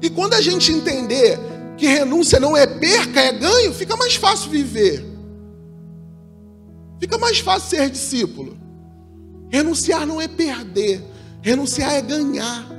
E 0.00 0.08
quando 0.08 0.34
a 0.34 0.40
gente 0.40 0.70
entender 0.70 1.38
que 1.76 1.86
renúncia 1.86 2.38
não 2.38 2.56
é 2.56 2.66
perca, 2.66 3.20
é 3.20 3.32
ganho, 3.32 3.74
fica 3.74 3.96
mais 3.96 4.14
fácil 4.14 4.50
viver. 4.50 5.04
Fica 7.00 7.18
mais 7.18 7.40
fácil 7.40 7.70
ser 7.70 7.90
discípulo. 7.90 8.56
Renunciar 9.50 10.06
não 10.06 10.20
é 10.20 10.28
perder, 10.28 11.02
renunciar 11.42 11.92
é 11.94 12.00
ganhar. 12.00 12.73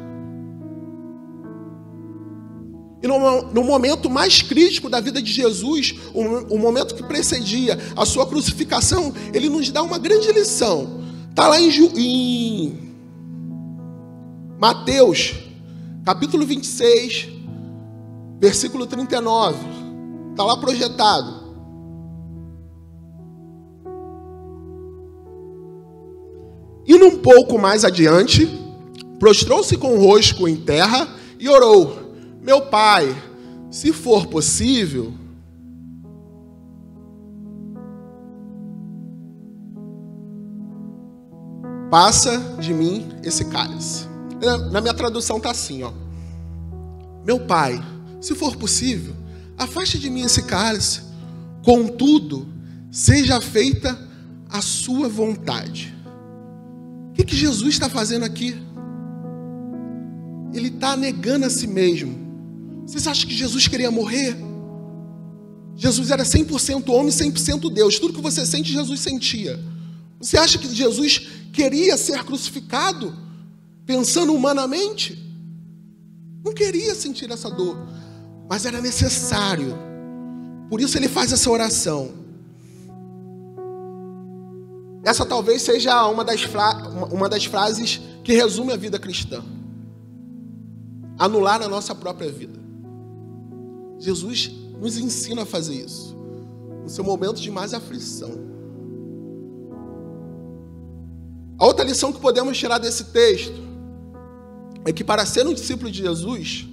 E 3.01 3.08
no, 3.08 3.41
no, 3.51 3.63
momento 3.63 4.10
mais 4.10 4.41
crítico 4.41 4.89
da 4.89 4.99
vida 4.99 5.21
de 5.21 5.31
Jesus, 5.31 5.95
o, 6.13 6.55
o, 6.55 6.58
momento 6.58 6.95
que 6.95 7.03
precedia 7.03 7.77
a 7.95 8.05
sua 8.05 8.25
crucificação, 8.25 9.13
ele 9.34 9.49
nos 9.49 9.69
dá 9.69 9.84
uma 9.84 9.97
grande 9.97 10.31
lição. 10.31 11.01
Está 11.29 11.47
lá 11.47 11.60
em, 11.60 11.69
em 11.97 12.79
Mateus, 14.58 15.36
capítulo 16.05 16.45
26, 16.45 17.27
versículo 18.39 18.88
39. 18.88 19.58
Está 20.31 20.43
lá 20.43 20.58
projetado. 20.58 21.45
E 26.88 26.97
num 26.97 27.17
pouco 27.17 27.58
mais 27.58 27.84
adiante, 27.84 28.47
prostrou-se 29.19 29.75
com 29.77 29.95
o 29.95 29.99
rosto 29.99 30.47
em 30.47 30.55
terra 30.55 31.08
e 31.39 31.49
orou: 31.49 32.04
Meu 32.45 32.67
pai, 32.67 33.05
se 33.71 33.91
for 33.91 34.27
possível, 34.27 35.13
passa 41.89 42.38
de 42.60 42.73
mim 42.73 43.10
esse 43.23 43.45
cálice. 43.45 44.05
Na 44.71 44.79
minha 44.79 44.93
tradução 44.93 45.38
está 45.38 45.51
assim, 45.51 45.81
ó. 45.84 45.91
Meu 47.25 47.39
pai, 47.39 47.84
se 48.21 48.36
for 48.36 48.55
possível, 48.55 49.15
afaste 49.58 49.97
de 49.97 50.10
mim 50.10 50.21
esse 50.21 50.43
cálice. 50.43 51.01
Contudo, 51.63 52.47
seja 52.91 53.41
feita 53.41 53.97
a 54.49 54.62
sua 54.62 55.10
vontade 55.10 55.95
que, 57.15 57.23
que 57.23 57.36
Jesus 57.36 57.73
está 57.73 57.89
fazendo 57.89 58.25
aqui? 58.25 58.55
Ele 60.53 60.67
está 60.67 60.95
negando 60.97 61.45
a 61.45 61.49
si 61.49 61.65
mesmo. 61.65 62.24
Vocês 62.85 63.07
acham 63.07 63.27
que 63.27 63.35
Jesus 63.35 63.67
queria 63.67 63.89
morrer? 63.89 64.35
Jesus 65.75 66.11
era 66.11 66.23
100% 66.23 66.89
homem, 66.89 67.11
100% 67.11 67.73
Deus. 67.73 67.99
Tudo 67.99 68.13
que 68.13 68.21
você 68.21 68.45
sente, 68.45 68.71
Jesus 68.71 68.99
sentia. 69.01 69.59
Você 70.19 70.37
acha 70.37 70.57
que 70.57 70.73
Jesus 70.73 71.27
queria 71.51 71.97
ser 71.97 72.23
crucificado 72.23 73.15
pensando 73.85 74.33
humanamente? 74.33 75.21
Não 76.43 76.53
queria 76.53 76.95
sentir 76.95 77.29
essa 77.31 77.49
dor, 77.49 77.77
mas 78.47 78.65
era 78.65 78.79
necessário. 78.79 79.75
Por 80.69 80.79
isso 80.79 80.97
ele 80.97 81.09
faz 81.09 81.33
essa 81.33 81.49
oração. 81.49 82.13
Essa 85.03 85.25
talvez 85.25 85.61
seja 85.61 86.07
uma 86.07 86.23
das, 86.23 86.41
uma 87.11 87.27
das 87.27 87.45
frases 87.45 87.99
que 88.23 88.33
resume 88.33 88.73
a 88.73 88.77
vida 88.77 88.97
cristã. 88.97 89.43
Anular 91.17 91.61
a 91.61 91.67
nossa 91.67 91.93
própria 91.93 92.31
vida. 92.31 92.64
Jesus 93.99 94.51
nos 94.79 94.97
ensina 94.97 95.43
a 95.43 95.45
fazer 95.45 95.75
isso. 95.75 96.15
No 96.84 96.89
seu 96.89 97.03
momento 97.03 97.41
de 97.41 97.49
mais 97.49 97.73
aflição. 97.73 98.31
A 101.58 101.65
outra 101.65 101.86
lição 101.86 102.12
que 102.12 102.19
podemos 102.19 102.58
tirar 102.58 102.77
desse 102.77 103.05
texto 103.05 103.55
é 104.84 104.91
que 104.91 105.03
para 105.03 105.25
ser 105.25 105.47
um 105.47 105.53
discípulo 105.53 105.89
de 105.89 105.99
Jesus 106.03 106.67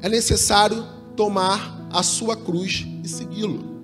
é 0.00 0.08
necessário 0.08 0.84
tomar 1.16 1.88
a 1.92 2.02
sua 2.02 2.36
cruz 2.36 2.86
e 3.02 3.08
segui-lo. 3.08 3.74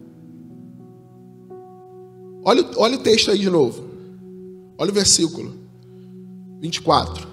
Olha, 2.42 2.64
olha 2.76 2.96
o 2.96 3.02
texto 3.02 3.30
aí 3.30 3.38
de 3.38 3.50
novo. 3.50 3.88
Olha 4.78 4.90
o 4.90 4.94
versículo 4.94 5.54
24. 6.60 7.29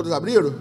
Todos 0.00 0.12
abriram? 0.12 0.54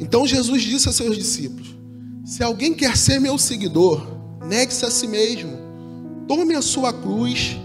Então 0.00 0.26
Jesus 0.26 0.62
disse 0.62 0.88
a 0.88 0.92
seus 0.92 1.16
discípulos: 1.16 1.76
Se 2.24 2.42
alguém 2.42 2.74
quer 2.74 2.96
ser 2.96 3.20
meu 3.20 3.38
seguidor, 3.38 4.04
negue-se 4.44 4.84
a 4.84 4.90
si 4.90 5.06
mesmo, 5.06 5.56
tome 6.26 6.56
a 6.56 6.60
sua 6.60 6.92
cruz 6.92 7.56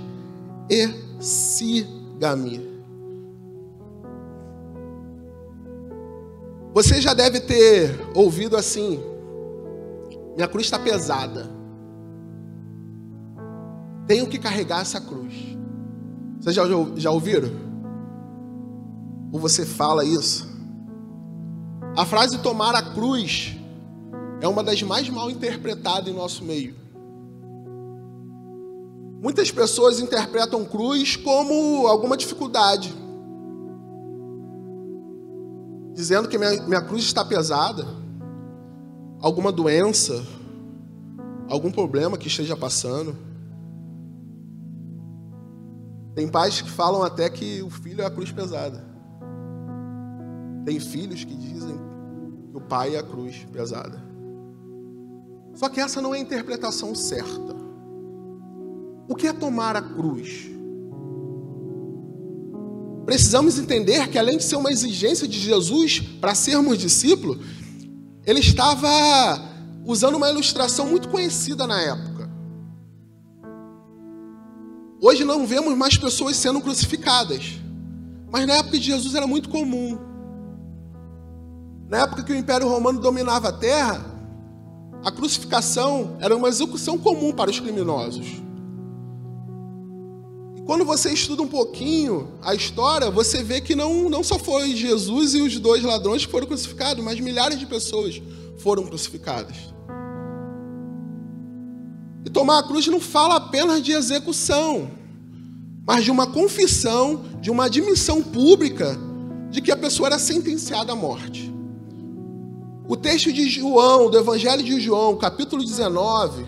e 0.69 0.88
siga-me. 1.19 2.62
Você 6.75 7.01
já 7.01 7.15
deve 7.15 7.39
ter 7.39 7.99
ouvido 8.13 8.55
assim: 8.55 8.99
minha 10.36 10.47
cruz 10.47 10.67
está 10.67 10.77
pesada. 10.77 11.49
Tenho 14.05 14.27
que 14.27 14.38
carregar 14.38 14.81
essa 14.81 15.01
cruz. 15.01 15.34
Vocês 16.39 16.55
já, 16.55 16.63
já 16.97 17.10
ouviram? 17.10 17.64
Ou 19.36 19.39
você 19.39 19.65
fala 19.65 20.06
isso? 20.06 20.48
A 21.93 22.06
frase 22.06 22.38
tomar 22.38 22.74
a 22.74 22.93
cruz 22.93 23.58
é 24.39 24.48
uma 24.48 24.63
das 24.63 24.82
mais 24.82 25.10
mal 25.10 25.30
interpretadas 25.30 26.08
em 26.08 26.15
nosso 26.15 26.45
meio. 26.45 26.74
Muitas 29.21 29.52
pessoas 29.52 30.00
interpretam 30.00 30.63
cruz 30.63 31.17
como 31.17 31.86
alguma 31.86 32.15
dificuldade 32.15 32.95
dizendo 35.93 36.30
que 36.30 36.38
minha, 36.38 36.62
minha 36.63 36.82
cruz 36.82 37.04
está 37.04 37.26
pesada, 37.26 37.86
alguma 39.19 39.52
doença, 39.52 40.26
algum 41.50 41.74
problema 41.74 42.17
que 42.17 42.30
esteja 42.30 42.56
passando. 42.56 43.17
Tem 46.15 46.26
pais 46.26 46.62
que 46.62 46.69
falam 46.69 47.04
até 47.04 47.30
que 47.30 47.62
o 47.62 47.69
filho 47.69 48.02
é 48.02 48.06
a 48.06 48.10
cruz 48.10 48.32
pesada. 48.32 48.94
Tem 50.65 50.80
filhos 50.80 51.23
que 51.23 51.36
dizem 51.36 51.78
que 52.49 52.58
o 52.58 52.62
pai 52.62 52.95
é 52.95 52.99
a 52.99 53.04
cruz 53.04 53.45
pesada. 53.51 54.04
Só 55.54 55.69
que 55.69 55.80
essa 55.80 56.01
não 56.01 56.13
é 56.13 56.17
a 56.17 56.21
interpretação 56.21 56.93
certa. 56.95 57.56
O 59.08 59.15
que 59.15 59.28
é 59.28 59.34
tomar 59.34 59.75
a 59.75 59.82
cruz? 59.82 60.49
Precisamos 63.06 63.60
entender 63.60 64.08
que, 64.10 64.17
além 64.17 64.38
de 64.38 64.43
ser 64.43 64.56
uma 64.56 64.71
exigência 64.71 65.28
de 65.28 65.39
Jesus 65.39 65.99
para 65.99 66.34
sermos 66.34 66.80
discípulos, 66.80 67.38
ele 68.25 68.39
estava 68.39 68.89
usando 69.86 70.15
uma 70.15 70.30
ilustração 70.30 70.88
muito 70.88 71.08
conhecida 71.10 71.67
na 71.67 71.80
época. 71.80 72.28
Hoje 74.99 75.23
não 75.23 75.45
vemos 75.45 75.78
mais 75.78 75.95
pessoas 75.95 76.36
sendo 76.36 76.60
crucificadas, 76.60 77.60
mas 78.32 78.47
na 78.47 78.56
época 78.56 78.80
de 78.80 78.86
Jesus 78.86 79.13
era 79.13 79.28
muito 79.28 79.49
comum. 79.49 79.99
Na 81.88 82.02
época 82.02 82.24
que 82.24 82.34
o 82.34 82.36
Império 82.36 82.67
Romano 82.67 83.00
dominava 83.00 83.50
a 83.50 83.52
terra, 83.52 84.04
a 85.04 85.12
crucificação 85.12 86.17
era 86.19 86.36
uma 86.36 86.48
execução 86.48 86.98
comum 86.98 87.32
para 87.32 87.52
os 87.52 87.60
criminosos. 87.60 88.26
E 90.56 90.62
quando 90.62 90.84
você 90.84 91.12
estuda 91.13 91.43
um 91.43 91.48
pouquinho 91.48 92.34
a 92.41 92.56
história, 92.56 93.12
você 93.12 93.43
vê 93.43 93.62
que 93.62 93.76
não, 93.76 94.10
não 94.10 94.24
só 94.24 94.39
foi 94.39 94.76
Jesus 94.76 95.36
e 95.36 95.41
os 95.41 95.60
dois 95.60 95.84
ladrões 95.84 96.26
que 96.26 96.32
foram 96.32 96.48
crucificados, 96.48 97.04
mas 97.04 97.19
milhares 97.19 97.60
de 97.60 97.67
pessoas 97.67 98.19
foram 98.58 98.84
crucificadas. 98.84 99.56
E 102.26 102.30
tomar 102.32 102.58
a 102.58 102.63
cruz 102.63 102.88
não 102.88 103.00
fala 103.00 103.36
apenas 103.36 103.84
de 103.84 103.91
execução, 103.91 104.89
mas 105.86 106.04
de 106.04 106.10
uma 106.10 106.26
confissão, 106.26 107.26
de 107.39 107.52
uma 107.52 107.65
admissão 107.65 108.24
pública 108.24 108.98
de 109.52 109.62
que 109.62 109.71
a 109.71 109.78
pessoa 109.78 110.08
era 110.08 110.17
sentenciada 110.17 110.93
à 110.93 110.95
morte. 110.95 111.54
O 112.88 112.95
texto 112.95 113.34
de 113.34 113.50
João, 113.50 114.12
do 114.12 114.17
Evangelho 114.17 114.62
de 114.62 114.80
João, 114.80 115.17
capítulo 115.17 115.63
19, 115.63 116.45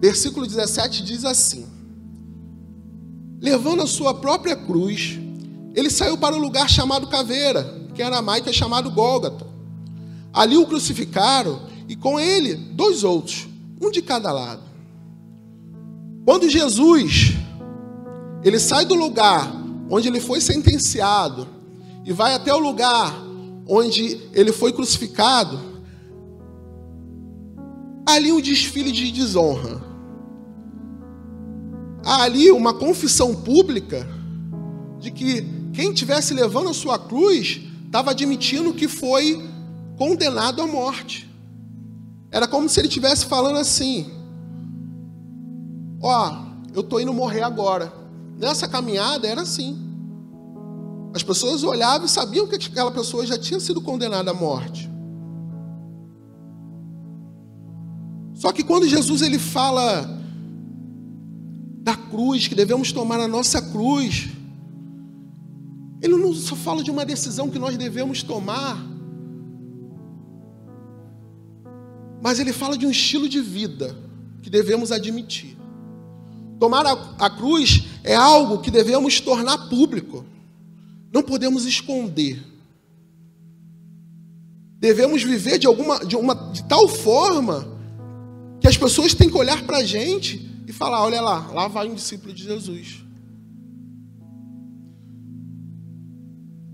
versículo 0.00 0.46
17, 0.46 1.02
diz 1.02 1.24
assim: 1.24 1.66
Levando 3.40 3.82
a 3.82 3.86
sua 3.86 4.14
própria 4.14 4.54
cruz, 4.54 5.18
ele 5.74 5.90
saiu 5.90 6.16
para 6.16 6.36
o 6.36 6.38
lugar 6.38 6.70
chamado 6.70 7.08
Caveira, 7.08 7.88
que 7.94 8.00
em 8.00 8.04
aramaico 8.04 8.48
é 8.48 8.52
chamado 8.52 8.92
Gólgata. 8.92 9.44
Ali 10.32 10.56
o 10.56 10.66
crucificaram 10.66 11.62
e 11.88 11.96
com 11.96 12.18
ele 12.18 12.54
dois 12.54 13.02
outros, 13.02 13.48
um 13.82 13.90
de 13.90 14.02
cada 14.02 14.30
lado. 14.30 14.62
Quando 16.24 16.48
Jesus 16.48 17.32
ele 18.44 18.60
sai 18.60 18.84
do 18.84 18.94
lugar 18.94 19.50
onde 19.90 20.06
ele 20.06 20.20
foi 20.20 20.40
sentenciado 20.40 21.48
e 22.04 22.12
vai 22.12 22.34
até 22.34 22.54
o 22.54 22.58
lugar 22.58 23.23
onde 23.66 24.20
ele 24.32 24.52
foi 24.52 24.72
crucificado, 24.72 25.58
ali 28.06 28.30
um 28.32 28.40
desfile 28.40 28.92
de 28.92 29.10
desonra. 29.10 29.82
Ali 32.04 32.50
uma 32.50 32.74
confissão 32.74 33.34
pública 33.34 34.06
de 35.00 35.10
que 35.10 35.42
quem 35.72 35.92
tivesse 35.92 36.34
levando 36.34 36.68
a 36.68 36.74
sua 36.74 36.98
cruz 36.98 37.62
estava 37.86 38.10
admitindo 38.10 38.74
que 38.74 38.86
foi 38.86 39.42
condenado 39.96 40.60
à 40.60 40.66
morte. 40.66 41.30
Era 42.30 42.46
como 42.46 42.68
se 42.68 42.80
ele 42.80 42.88
estivesse 42.88 43.24
falando 43.26 43.58
assim: 43.58 44.10
Ó, 46.02 46.28
oh, 46.28 46.44
eu 46.74 46.80
estou 46.80 47.00
indo 47.00 47.12
morrer 47.12 47.42
agora. 47.42 47.92
Nessa 48.38 48.68
caminhada 48.68 49.26
era 49.26 49.42
assim. 49.42 49.83
As 51.14 51.22
pessoas 51.22 51.62
olhavam 51.62 52.06
e 52.06 52.10
sabiam 52.10 52.44
que 52.48 52.56
aquela 52.56 52.90
pessoa 52.90 53.24
já 53.24 53.38
tinha 53.38 53.60
sido 53.60 53.80
condenada 53.80 54.32
à 54.32 54.34
morte. 54.34 54.90
Só 58.34 58.50
que 58.50 58.64
quando 58.64 58.88
Jesus 58.88 59.22
ele 59.22 59.38
fala 59.38 60.20
da 61.84 61.94
cruz, 61.94 62.48
que 62.48 62.54
devemos 62.56 62.90
tomar 62.90 63.20
a 63.20 63.28
nossa 63.28 63.62
cruz, 63.62 64.28
ele 66.02 66.16
não 66.16 66.34
só 66.34 66.56
fala 66.56 66.82
de 66.82 66.90
uma 66.90 67.04
decisão 67.04 67.48
que 67.48 67.60
nós 67.60 67.76
devemos 67.76 68.24
tomar, 68.24 68.84
mas 72.20 72.40
ele 72.40 72.52
fala 72.52 72.76
de 72.76 72.86
um 72.86 72.90
estilo 72.90 73.28
de 73.28 73.40
vida 73.40 73.96
que 74.42 74.50
devemos 74.50 74.90
admitir. 74.90 75.56
Tomar 76.58 76.84
a, 76.86 76.92
a 77.20 77.30
cruz 77.30 77.84
é 78.02 78.16
algo 78.16 78.58
que 78.58 78.70
devemos 78.70 79.20
tornar 79.20 79.68
público. 79.68 80.33
Não 81.14 81.22
podemos 81.22 81.64
esconder. 81.64 82.42
Devemos 84.80 85.22
viver 85.22 85.60
de 85.60 85.66
alguma 85.68 86.04
de 86.04 86.16
uma 86.16 86.34
de 86.34 86.64
tal 86.64 86.88
forma 86.88 87.68
que 88.60 88.66
as 88.66 88.76
pessoas 88.76 89.14
têm 89.14 89.30
que 89.30 89.36
olhar 89.36 89.62
para 89.62 89.78
a 89.78 89.84
gente 89.84 90.50
e 90.66 90.72
falar: 90.72 91.04
olha 91.04 91.20
lá, 91.20 91.46
lá 91.52 91.68
vai 91.68 91.88
um 91.88 91.94
discípulo 91.94 92.34
de 92.34 92.42
Jesus. 92.42 93.04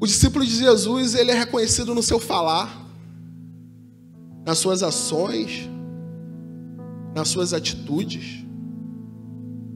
O 0.00 0.07
discípulo 0.07 0.46
de 0.46 0.57
Jesus 0.57 1.14
ele 1.14 1.33
é 1.33 1.35
reconhecido 1.35 1.94
no 1.94 2.03
seu 2.03 2.18
falar, 2.18 2.90
nas 4.46 4.57
suas 4.57 4.83
ações, 4.83 5.68
nas 7.14 7.29
suas 7.29 7.53
atitudes. 7.53 8.42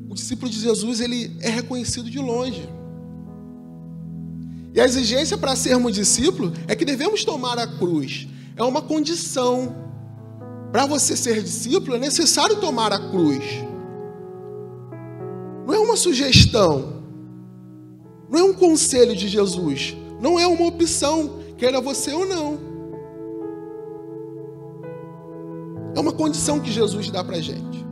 O 0.09 0.15
discípulo 0.15 0.51
de 0.51 0.59
Jesus 0.59 1.01
ele 1.03 1.37
é 1.41 1.51
reconhecido 1.51 2.11
de 2.11 2.19
longe. 2.19 2.67
E 4.75 4.81
a 4.81 4.85
exigência 4.85 5.39
para 5.39 5.55
sermos 5.55 5.93
discípulos 5.93 6.53
é 6.67 6.75
que 6.75 6.85
devemos 6.85 7.25
tomar 7.25 7.57
a 7.61 7.67
cruz. 7.67 8.27
É 8.57 8.63
uma 8.65 8.83
condição. 8.83 9.73
Para 10.73 10.85
você 10.85 11.17
ser 11.17 11.41
discípulo, 11.41 11.95
é 11.95 11.99
necessário 12.01 12.57
tomar 12.57 12.93
a 12.93 12.99
cruz. 12.99 13.45
Não 15.65 15.73
é 15.73 15.79
uma 15.79 15.97
sugestão. 15.97 17.05
Não 18.29 18.41
é 18.41 18.43
um 18.43 18.53
conselho 18.53 19.15
de 19.15 19.29
Jesus. 19.29 19.97
Não 20.21 20.41
é 20.41 20.47
uma 20.47 20.67
opção, 20.67 21.39
queira 21.57 21.81
você 21.81 22.13
ou 22.13 22.27
não. 22.27 22.59
É 25.95 26.01
uma 26.01 26.13
condição 26.13 26.59
que 26.59 26.73
Jesus 26.73 27.11
dá 27.11 27.23
para 27.23 27.37
a 27.37 27.41
gente. 27.41 27.87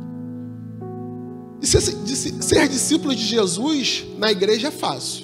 E 1.61 1.66
ser, 1.66 1.81
ser 1.81 2.66
discípulo 2.66 3.14
de 3.14 3.25
Jesus 3.25 4.05
na 4.18 4.33
igreja 4.33 4.66
é 4.66 4.73
fácil 4.73 5.22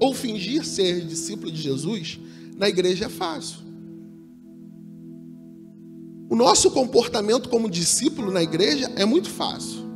ou 0.00 0.14
fingir 0.14 0.64
ser 0.64 1.04
discípulo 1.04 1.50
de 1.50 1.60
Jesus 1.60 2.18
na 2.56 2.68
igreja 2.68 3.06
é 3.06 3.08
fácil. 3.08 3.58
O 6.28 6.34
nosso 6.34 6.70
comportamento 6.70 7.48
como 7.48 7.70
discípulo 7.70 8.32
na 8.32 8.42
igreja 8.42 8.90
é 8.96 9.04
muito 9.04 9.30
fácil. 9.30 9.86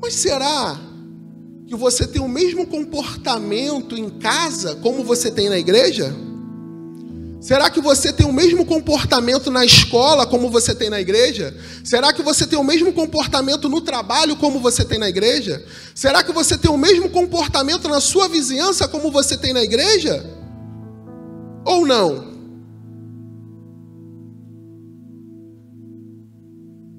Mas 0.00 0.14
será 0.14 0.78
que 1.66 1.74
você 1.74 2.06
tem 2.06 2.20
o 2.20 2.28
mesmo 2.28 2.66
comportamento 2.66 3.96
em 3.96 4.10
casa 4.10 4.76
como 4.76 5.02
você 5.02 5.30
tem 5.30 5.48
na 5.48 5.58
igreja? 5.58 6.14
Será 7.44 7.68
que 7.68 7.78
você 7.78 8.10
tem 8.10 8.24
o 8.24 8.32
mesmo 8.32 8.64
comportamento 8.64 9.50
na 9.50 9.66
escola 9.66 10.26
como 10.26 10.48
você 10.48 10.74
tem 10.74 10.88
na 10.88 10.98
igreja? 10.98 11.54
Será 11.84 12.10
que 12.10 12.22
você 12.22 12.46
tem 12.46 12.58
o 12.58 12.64
mesmo 12.64 12.90
comportamento 12.90 13.68
no 13.68 13.82
trabalho 13.82 14.34
como 14.34 14.60
você 14.60 14.82
tem 14.82 14.98
na 14.98 15.10
igreja? 15.10 15.62
Será 15.94 16.24
que 16.24 16.32
você 16.32 16.56
tem 16.56 16.70
o 16.70 16.78
mesmo 16.78 17.10
comportamento 17.10 17.86
na 17.86 18.00
sua 18.00 18.28
vizinhança 18.28 18.88
como 18.88 19.10
você 19.10 19.36
tem 19.36 19.52
na 19.52 19.62
igreja? 19.62 20.24
Ou 21.66 21.84
não? 21.84 22.32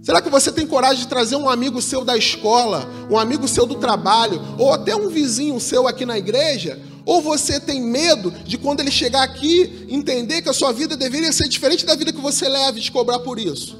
Será 0.03 0.21
que 0.21 0.29
você 0.29 0.51
tem 0.51 0.67
coragem 0.67 0.99
de 0.99 1.07
trazer 1.07 1.37
um 1.37 1.49
amigo 1.49 1.81
seu 1.81 2.05
da 2.05 2.15
escola, 2.15 2.87
um 3.09 3.17
amigo 3.17 3.47
seu 3.47 3.65
do 3.65 3.73
trabalho, 3.73 4.39
ou 4.59 4.71
até 4.71 4.95
um 4.95 5.09
vizinho 5.09 5.59
seu 5.59 5.87
aqui 5.87 6.05
na 6.05 6.19
igreja? 6.19 6.79
Ou 7.05 7.21
você 7.21 7.59
tem 7.59 7.79
medo 7.79 8.31
de 8.31 8.57
quando 8.57 8.79
ele 8.79 8.89
chegar 8.89 9.23
aqui 9.23 9.85
entender 9.87 10.41
que 10.41 10.49
a 10.49 10.53
sua 10.53 10.71
vida 10.71 10.97
deveria 10.97 11.31
ser 11.31 11.47
diferente 11.47 11.85
da 11.85 11.95
vida 11.95 12.11
que 12.11 12.19
você 12.19 12.49
leva 12.49 12.79
e 12.79 12.81
te 12.81 12.91
cobrar 12.91 13.19
por 13.19 13.37
isso? 13.37 13.79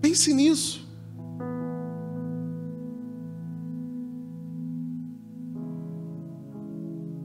Pense 0.00 0.32
nisso. 0.32 0.80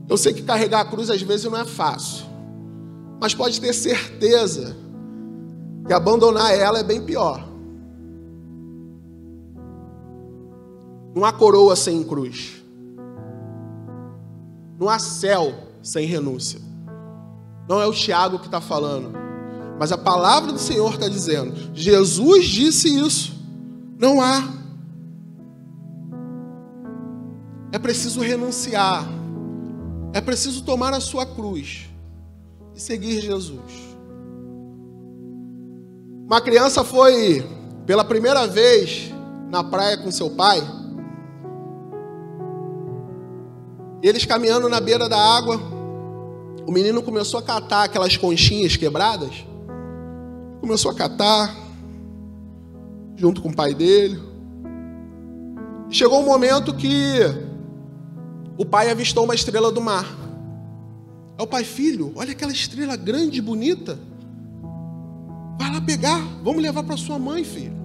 Eu 0.09 0.17
sei 0.17 0.33
que 0.33 0.41
carregar 0.41 0.81
a 0.81 0.85
cruz 0.85 1.09
às 1.09 1.21
vezes 1.21 1.45
não 1.45 1.57
é 1.57 1.65
fácil, 1.65 2.25
mas 3.19 3.33
pode 3.33 3.59
ter 3.59 3.73
certeza 3.73 4.75
que 5.85 5.93
abandonar 5.93 6.53
ela 6.53 6.79
é 6.79 6.83
bem 6.83 7.01
pior. 7.01 7.47
Não 11.15 11.25
há 11.25 11.33
coroa 11.33 11.75
sem 11.75 12.03
cruz. 12.03 12.61
Não 14.79 14.89
há 14.89 14.99
céu 14.99 15.53
sem 15.81 16.05
renúncia. 16.05 16.59
Não 17.67 17.81
é 17.81 17.85
o 17.85 17.93
Tiago 17.93 18.39
que 18.39 18.45
está 18.45 18.61
falando. 18.61 19.11
Mas 19.79 19.91
a 19.91 19.97
palavra 19.97 20.51
do 20.51 20.59
Senhor 20.59 20.93
está 20.93 21.07
dizendo: 21.07 21.53
Jesus 21.73 22.45
disse 22.45 22.87
isso. 22.87 23.35
Não 23.97 24.21
há. 24.21 24.53
É 27.71 27.79
preciso 27.79 28.21
renunciar. 28.21 29.05
É 30.13 30.21
preciso 30.21 30.63
tomar 30.63 30.93
a 30.93 30.99
sua 30.99 31.25
cruz 31.25 31.87
e 32.75 32.79
seguir 32.79 33.21
Jesus. 33.21 33.87
Uma 36.25 36.41
criança 36.41 36.83
foi 36.83 37.45
pela 37.85 38.03
primeira 38.03 38.47
vez 38.47 39.11
na 39.49 39.63
praia 39.63 39.97
com 39.97 40.11
seu 40.11 40.29
pai. 40.29 40.61
Eles 44.01 44.25
caminhando 44.25 44.69
na 44.69 44.79
beira 44.79 45.09
da 45.09 45.17
água, 45.17 45.59
o 46.67 46.71
menino 46.71 47.01
começou 47.01 47.39
a 47.39 47.43
catar 47.43 47.85
aquelas 47.85 48.17
conchinhas 48.17 48.75
quebradas. 48.75 49.45
Começou 50.59 50.91
a 50.91 50.93
catar, 50.93 51.55
junto 53.15 53.41
com 53.41 53.49
o 53.49 53.55
pai 53.55 53.73
dele. 53.73 54.21
Chegou 55.89 56.21
um 56.21 56.25
momento 56.25 56.75
que 56.75 57.19
o 58.57 58.65
pai 58.65 58.89
avistou 58.89 59.23
uma 59.23 59.33
estrela 59.33 59.71
do 59.71 59.79
mar. 59.79 60.05
É 61.37 61.41
o 61.41 61.47
pai, 61.47 61.63
filho, 61.63 62.11
olha 62.15 62.31
aquela 62.31 62.51
estrela 62.51 62.95
grande 62.95 63.39
e 63.39 63.41
bonita. 63.41 63.97
Vai 65.57 65.71
lá 65.71 65.81
pegar, 65.81 66.19
vamos 66.43 66.61
levar 66.61 66.83
para 66.83 66.97
sua 66.97 67.17
mãe, 67.17 67.43
filho. 67.43 67.77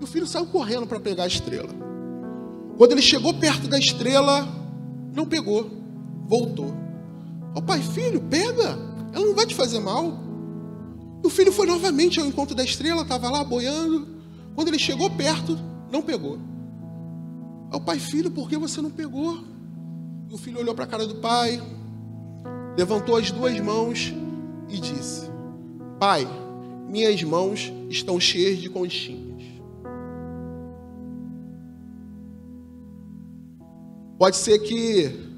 E 0.00 0.04
o 0.04 0.06
filho 0.06 0.26
saiu 0.26 0.46
correndo 0.46 0.86
para 0.86 0.98
pegar 0.98 1.24
a 1.24 1.28
estrela. 1.28 1.70
Quando 2.76 2.92
ele 2.92 3.02
chegou 3.02 3.34
perto 3.34 3.68
da 3.68 3.78
estrela, 3.78 4.48
não 5.12 5.26
pegou, 5.26 5.70
voltou. 6.26 6.74
O 7.54 7.62
pai, 7.62 7.80
filho, 7.82 8.20
pega, 8.20 8.78
ela 9.12 9.26
não 9.26 9.34
vai 9.34 9.46
te 9.46 9.54
fazer 9.54 9.80
mal. 9.80 10.18
E 11.22 11.26
o 11.26 11.30
filho 11.30 11.52
foi 11.52 11.66
novamente 11.66 12.20
ao 12.20 12.26
encontro 12.26 12.54
da 12.54 12.64
estrela, 12.64 13.02
estava 13.02 13.30
lá 13.30 13.42
boiando. 13.42 14.06
Quando 14.54 14.68
ele 14.68 14.78
chegou 14.78 15.10
perto, 15.10 15.58
não 15.90 16.02
pegou. 16.02 16.38
O 17.72 17.80
pai, 17.80 17.98
filho, 17.98 18.30
por 18.30 18.48
que 18.48 18.56
você 18.56 18.80
não 18.80 18.90
pegou? 18.90 19.38
E 20.30 20.34
o 20.34 20.38
filho 20.38 20.60
olhou 20.60 20.74
para 20.74 20.84
a 20.84 20.88
cara 20.88 21.06
do 21.06 21.16
pai, 21.16 21.60
levantou 22.76 23.16
as 23.16 23.30
duas 23.30 23.58
mãos 23.60 24.12
e 24.68 24.78
disse: 24.78 25.30
Pai, 25.98 26.26
minhas 26.88 27.22
mãos 27.22 27.72
estão 27.88 28.20
cheias 28.20 28.58
de 28.58 28.68
conchinhas. 28.68 29.27
Pode 34.18 34.36
ser 34.36 34.58
que 34.58 35.28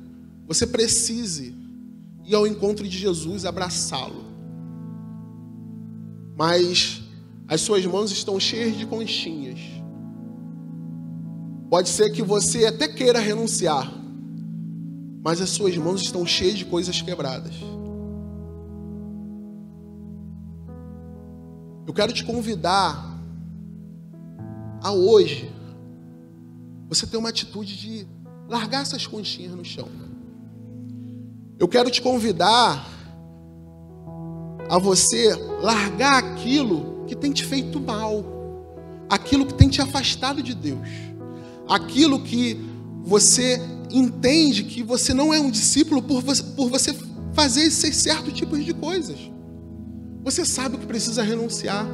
você 0.47 0.67
precise 0.67 1.55
ir 2.25 2.35
ao 2.35 2.47
encontro 2.47 2.89
de 2.89 2.97
Jesus, 2.97 3.45
abraçá-lo. 3.45 4.25
Mas 6.35 7.03
as 7.47 7.61
suas 7.61 7.85
mãos 7.85 8.11
estão 8.11 8.41
cheias 8.41 8.75
de 8.77 8.87
conchinhas. 8.87 9.61
Pode 11.69 11.91
ser 11.91 12.11
que 12.11 12.23
você 12.23 12.65
até 12.65 12.89
queira 12.89 13.21
renunciar, 13.21 13.93
mas 15.23 15.41
as 15.43 15.51
suas 15.51 15.77
mãos 15.77 16.01
estão 16.01 16.25
cheias 16.25 16.57
de 16.57 16.65
coisas 16.65 17.03
quebradas. 17.03 17.55
Eu 21.87 21.93
quero 21.93 22.13
te 22.13 22.25
convidar 22.25 23.21
a 24.83 24.93
hoje 24.93 25.53
você 26.89 27.07
ter 27.07 27.19
uma 27.19 27.29
atitude 27.29 27.77
de 27.77 28.07
largar 28.51 28.83
essas 28.83 29.07
conchinhas 29.07 29.55
no 29.55 29.65
chão. 29.65 29.89
Eu 31.57 31.69
quero 31.69 31.89
te 31.89 32.03
convidar 32.03 32.85
a 34.69 34.77
você 34.77 35.33
largar 35.63 36.19
aquilo 36.19 37.05
que 37.07 37.15
tem 37.15 37.31
te 37.31 37.45
feito 37.45 37.79
mal, 37.79 38.25
aquilo 39.09 39.47
que 39.47 39.55
tem 39.55 39.69
te 39.69 39.81
afastado 39.81 40.43
de 40.43 40.53
Deus, 40.53 40.89
aquilo 41.69 42.21
que 42.21 42.59
você 43.05 43.61
entende 43.89 44.65
que 44.65 44.83
você 44.83 45.15
não 45.15 45.33
é 45.33 45.39
um 45.39 45.51
discípulo 45.51 46.03
por 46.03 46.21
você, 46.21 46.43
por 46.43 46.69
você 46.69 46.93
fazer 47.33 47.63
esses 47.63 47.95
certos 47.97 48.33
tipos 48.33 48.65
de 48.65 48.75
coisas. 48.75 49.19
Você 50.25 50.45
sabe 50.45 50.75
o 50.75 50.79
que 50.79 50.87
precisa 50.87 51.23
renunciar. 51.23 51.87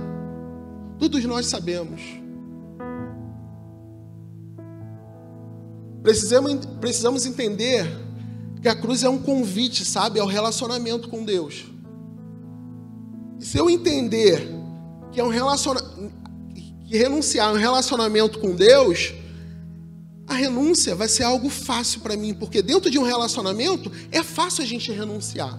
Todos 0.99 1.23
nós 1.27 1.47
sabemos. 1.47 2.01
Precisamos, 6.07 6.64
precisamos 6.81 7.27
entender 7.27 7.85
que 8.62 8.69
a 8.69 8.77
cruz 8.77 9.03
é 9.03 9.09
um 9.09 9.19
convite, 9.19 9.85
sabe, 9.85 10.21
ao 10.21 10.29
relacionamento 10.29 11.09
com 11.09 11.25
Deus. 11.25 11.64
E 13.40 13.45
se 13.45 13.59
eu 13.59 13.69
entender 13.69 14.49
que 15.11 15.19
é 15.19 15.25
um 15.25 15.31
relacionamento, 15.31 16.12
que 16.87 16.97
renunciar 16.97 17.49
a 17.49 17.53
um 17.55 17.57
relacionamento 17.57 18.38
com 18.38 18.55
Deus, 18.55 19.14
a 20.29 20.35
renúncia 20.35 20.95
vai 20.95 21.09
ser 21.09 21.25
algo 21.25 21.51
fácil 21.51 22.01
para 22.03 22.16
mim, 22.16 22.33
porque 22.35 22.62
dentro 22.62 22.88
de 22.88 23.01
um 23.01 23.03
relacionamento 23.03 23.90
é 24.12 24.23
fácil 24.23 24.62
a 24.62 24.66
gente 24.66 24.92
renunciar. 24.92 25.59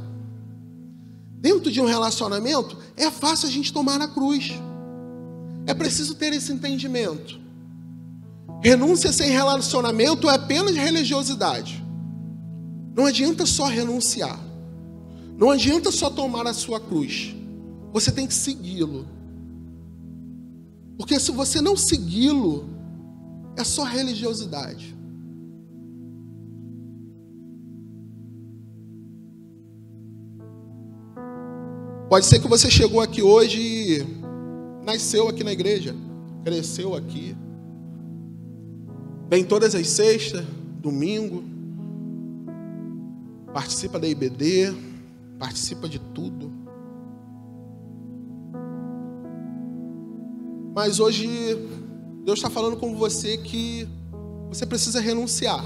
Dentro 1.42 1.70
de 1.70 1.82
um 1.82 1.86
relacionamento 1.86 2.78
é 2.96 3.12
fácil 3.12 3.50
a 3.50 3.52
gente 3.52 3.74
tomar 3.74 4.00
a 4.00 4.08
cruz. 4.08 4.54
É 5.66 5.74
preciso 5.74 6.16
ter 6.16 6.32
esse 6.32 6.54
entendimento. 6.54 7.47
Renúncia 8.64 9.12
sem 9.12 9.30
relacionamento 9.30 10.30
é 10.30 10.36
apenas 10.36 10.76
religiosidade. 10.76 11.84
Não 12.96 13.06
adianta 13.06 13.46
só 13.46 13.66
renunciar. 13.66 14.40
Não 15.38 15.52
adianta 15.52 15.92
só 15.92 16.10
tomar 16.10 16.48
a 16.48 16.54
sua 16.54 16.80
cruz. 16.80 17.36
Você 17.94 18.12
tem 18.12 18.26
que 18.26 18.34
segui-lo. 18.34 19.08
Porque 20.98 21.20
se 21.20 21.32
você 21.32 21.62
não 21.62 21.78
segui-lo, 21.78 22.68
é 23.56 23.64
só 23.64 23.84
religiosidade. 23.84 24.98
Pode 32.10 32.26
ser 32.26 32.40
que 32.40 32.48
você 32.48 32.72
chegou 32.72 33.02
aqui 33.02 33.22
hoje 33.22 33.60
e 33.60 34.06
nasceu 34.84 35.28
aqui 35.28 35.44
na 35.44 35.52
igreja, 35.52 35.94
cresceu 36.44 36.96
aqui. 36.96 37.36
Vem 39.30 39.44
todas 39.44 39.76
as 39.76 39.90
sextas, 39.90 40.46
domingo, 40.80 41.44
participa 43.54 44.00
da 44.00 44.08
IBD, 44.08 44.74
participa 45.38 45.90
de 45.90 46.00
tudo. 46.00 46.50
Mas 50.74 51.00
hoje 51.00 51.28
Deus 52.24 52.40
está 52.40 52.50
falando 52.50 52.78
com 52.78 52.96
você 52.96 53.38
que 53.38 53.86
você 54.48 54.66
precisa 54.66 55.02
renunciar. 55.02 55.66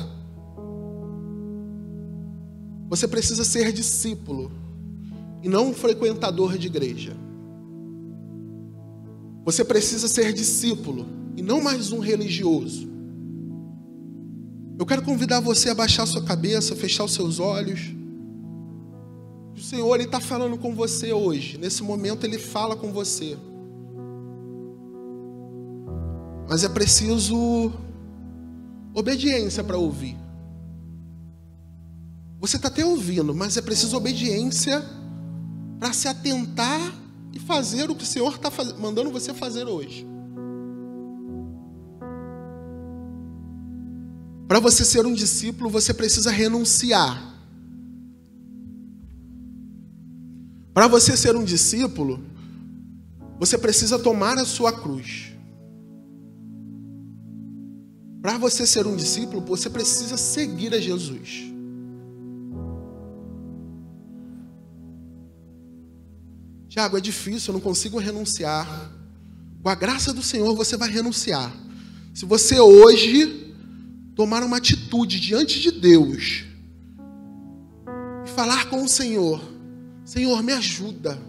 Você 2.89 3.08
precisa 3.08 3.43
ser 3.43 3.71
discípulo 3.71 4.52
e 5.43 5.47
não 5.47 5.69
um 5.69 5.74
frequentador 5.74 6.58
de 6.58 6.65
igreja. 6.65 7.15
Você 9.45 9.63
precisa 9.63 10.08
ser 10.08 10.34
discípulo 10.34 11.06
e 11.38 11.41
não 11.43 11.62
mais 11.62 11.91
um 11.91 12.00
religioso. 12.00 12.91
Eu 14.82 14.86
quero 14.88 15.04
convidar 15.04 15.39
você 15.39 15.70
a 15.70 15.76
baixar 15.76 16.08
sua 16.08 16.24
cabeça, 16.24 16.76
fechar 16.76 17.04
os 17.04 17.13
seus 17.13 17.39
olhos. 17.39 17.94
O 19.56 19.62
Senhor 19.62 20.00
está 20.00 20.20
falando 20.20 20.58
com 20.58 20.74
você 20.74 21.13
hoje. 21.13 21.56
Nesse 21.60 21.84
momento, 21.84 22.24
Ele 22.24 22.39
fala 22.39 22.76
com 22.76 22.91
você. 22.91 23.38
Mas 26.50 26.63
é 26.63 26.70
preciso 26.70 27.72
obediência 28.91 29.64
para 29.64 29.78
ouvir. 29.78 30.18
Você 32.39 32.56
está 32.56 32.68
até 32.68 32.84
ouvindo, 32.84 33.36
mas 33.36 33.58
é 33.58 33.62
preciso 33.62 33.95
obediência 33.95 34.84
para 35.80 35.93
se 35.93 36.08
atentar 36.08 36.91
e 37.32 37.38
fazer 37.38 37.88
o 37.91 37.95
que 37.95 38.03
o 38.03 38.08
Senhor 38.08 38.34
está 38.34 38.49
mandando 38.80 39.12
você 39.12 39.32
fazer 39.32 39.68
hoje. 39.68 40.11
Para 44.52 44.60
você 44.60 44.84
ser 44.84 45.06
um 45.06 45.14
discípulo, 45.14 45.70
você 45.70 45.93
precisa 45.93 46.30
renunciar. 46.30 47.39
Para 50.74 50.89
você 50.89 51.16
ser 51.16 51.38
um 51.38 51.43
discípulo, 51.45 52.22
você 53.39 53.58
precisa 53.58 53.97
tomar 53.97 54.38
a 54.38 54.43
sua 54.43 54.74
cruz. 54.74 55.32
Para 58.22 58.38
você 58.38 58.68
ser 58.68 58.86
um 58.86 58.93
discípulo, 58.93 59.39
você 59.39 59.70
precisa 59.70 60.18
seguir 60.18 60.74
a 60.74 60.82
Jesus. 60.82 61.45
Tiago, 66.68 66.97
é 66.97 66.99
difícil, 66.99 67.52
eu 67.52 67.54
não 67.54 67.62
consigo 67.62 67.97
renunciar. 67.99 68.91
Com 69.64 69.70
a 69.70 69.76
graça 69.76 70.12
do 70.12 70.22
Senhor, 70.22 70.54
você 70.54 70.76
vai 70.76 70.89
renunciar. 70.89 71.56
Se 72.14 72.26
você 72.26 72.60
hoje 72.60 73.41
tomar 74.16 74.43
uma 74.43 74.57
atitude 74.57 75.20
diante 75.20 75.59
de 75.59 75.72
Deus 75.72 76.43
e 78.26 78.30
falar 78.30 78.70
com 78.70 78.84
o 78.84 78.89
Senhor: 78.89 79.41
Senhor, 80.05 80.41
me 80.43 80.53
ajuda. 80.53 81.20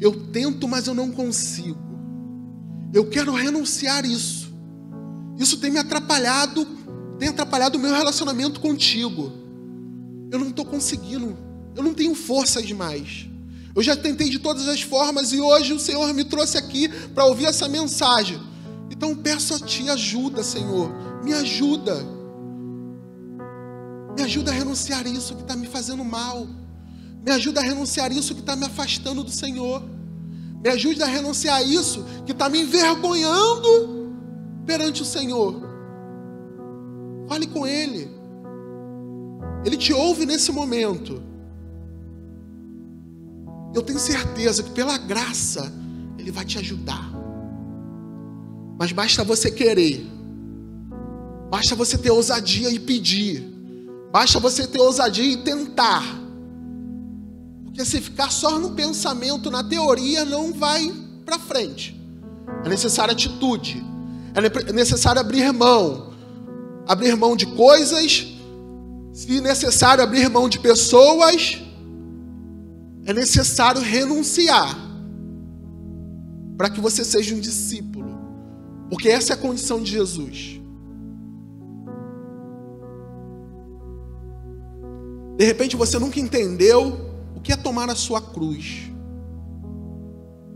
Eu 0.00 0.28
tento, 0.28 0.66
mas 0.66 0.86
eu 0.86 0.94
não 0.94 1.10
consigo. 1.10 1.78
Eu 2.92 3.08
quero 3.08 3.32
renunciar 3.32 4.04
isso. 4.04 4.50
Isso 5.38 5.58
tem 5.58 5.70
me 5.70 5.78
atrapalhado, 5.78 6.66
tem 7.18 7.28
atrapalhado 7.28 7.76
o 7.76 7.80
meu 7.80 7.92
relacionamento 7.92 8.60
contigo. 8.60 9.32
Eu 10.30 10.38
não 10.38 10.48
estou 10.48 10.64
conseguindo. 10.64 11.36
Eu 11.76 11.82
não 11.82 11.94
tenho 11.94 12.14
forças 12.14 12.70
mais. 12.72 13.28
Eu 13.74 13.82
já 13.82 13.96
tentei 13.96 14.28
de 14.28 14.38
todas 14.38 14.66
as 14.68 14.82
formas 14.82 15.32
e 15.32 15.40
hoje 15.40 15.72
o 15.72 15.78
Senhor 15.78 16.12
me 16.12 16.24
trouxe 16.24 16.58
aqui 16.58 16.88
para 17.14 17.26
ouvir 17.26 17.44
essa 17.44 17.68
mensagem. 17.68 18.40
Então 18.90 19.14
peço 19.14 19.54
a 19.54 19.60
Ti 19.60 19.88
ajuda, 19.88 20.42
Senhor. 20.42 21.09
Me 21.22 21.32
ajuda. 21.32 21.96
Me 24.16 24.22
ajuda 24.22 24.50
a 24.50 24.54
renunciar 24.54 25.06
isso 25.06 25.34
que 25.34 25.42
está 25.42 25.56
me 25.56 25.66
fazendo 25.66 26.04
mal. 26.04 26.46
Me 27.24 27.30
ajuda 27.32 27.60
a 27.60 27.62
renunciar 27.62 28.10
isso 28.12 28.34
que 28.34 28.40
está 28.40 28.56
me 28.56 28.66
afastando 28.66 29.22
do 29.22 29.30
Senhor. 29.30 29.82
Me 30.62 30.70
ajude 30.70 31.02
a 31.02 31.06
renunciar 31.06 31.66
isso 31.66 32.04
que 32.26 32.32
está 32.32 32.48
me 32.48 32.60
envergonhando 32.60 34.12
perante 34.66 35.02
o 35.02 35.04
Senhor. 35.04 35.62
Fale 37.28 37.46
com 37.46 37.66
Ele. 37.66 38.10
Ele 39.64 39.76
te 39.76 39.92
ouve 39.92 40.26
nesse 40.26 40.50
momento. 40.50 41.22
Eu 43.74 43.82
tenho 43.82 43.98
certeza 43.98 44.62
que 44.62 44.70
pela 44.70 44.98
graça 44.98 45.72
Ele 46.18 46.30
vai 46.30 46.44
te 46.44 46.58
ajudar. 46.58 47.10
Mas 48.78 48.92
basta 48.92 49.22
você 49.22 49.50
querer. 49.50 50.19
Basta 51.50 51.74
você 51.74 51.98
ter 51.98 52.12
ousadia 52.12 52.70
e 52.70 52.78
pedir. 52.78 53.44
Basta 54.12 54.38
você 54.38 54.68
ter 54.68 54.80
ousadia 54.80 55.24
e 55.24 55.38
tentar. 55.38 56.04
Porque 57.64 57.84
se 57.84 58.00
ficar 58.00 58.30
só 58.30 58.56
no 58.58 58.70
pensamento, 58.70 59.50
na 59.50 59.64
teoria, 59.64 60.24
não 60.24 60.52
vai 60.52 60.94
para 61.24 61.40
frente. 61.40 62.00
É 62.64 62.68
necessária 62.68 63.12
atitude. 63.12 63.84
É 64.32 64.72
necessário 64.72 65.20
abrir 65.20 65.52
mão. 65.52 66.12
Abrir 66.86 67.16
mão 67.16 67.34
de 67.34 67.46
coisas. 67.46 68.28
Se 69.12 69.40
necessário, 69.40 70.04
abrir 70.04 70.28
mão 70.28 70.48
de 70.48 70.60
pessoas. 70.60 71.60
É 73.06 73.12
necessário 73.12 73.82
renunciar. 73.82 74.76
Para 76.56 76.70
que 76.70 76.80
você 76.80 77.04
seja 77.04 77.34
um 77.34 77.40
discípulo. 77.40 78.08
Porque 78.88 79.08
essa 79.08 79.32
é 79.32 79.34
a 79.34 79.36
condição 79.36 79.82
de 79.82 79.90
Jesus. 79.90 80.59
De 85.40 85.46
repente 85.46 85.74
você 85.74 85.98
nunca 85.98 86.20
entendeu 86.20 87.00
o 87.34 87.40
que 87.40 87.50
é 87.50 87.56
tomar 87.56 87.88
a 87.88 87.94
sua 87.94 88.20
cruz. 88.20 88.90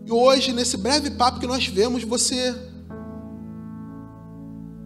E 0.05 0.13
hoje, 0.13 0.53
nesse 0.53 0.77
breve 0.77 1.11
papo 1.13 1.41
que 1.41 1.47
nós 1.47 1.65
tivemos, 1.65 2.05
você. 2.05 2.55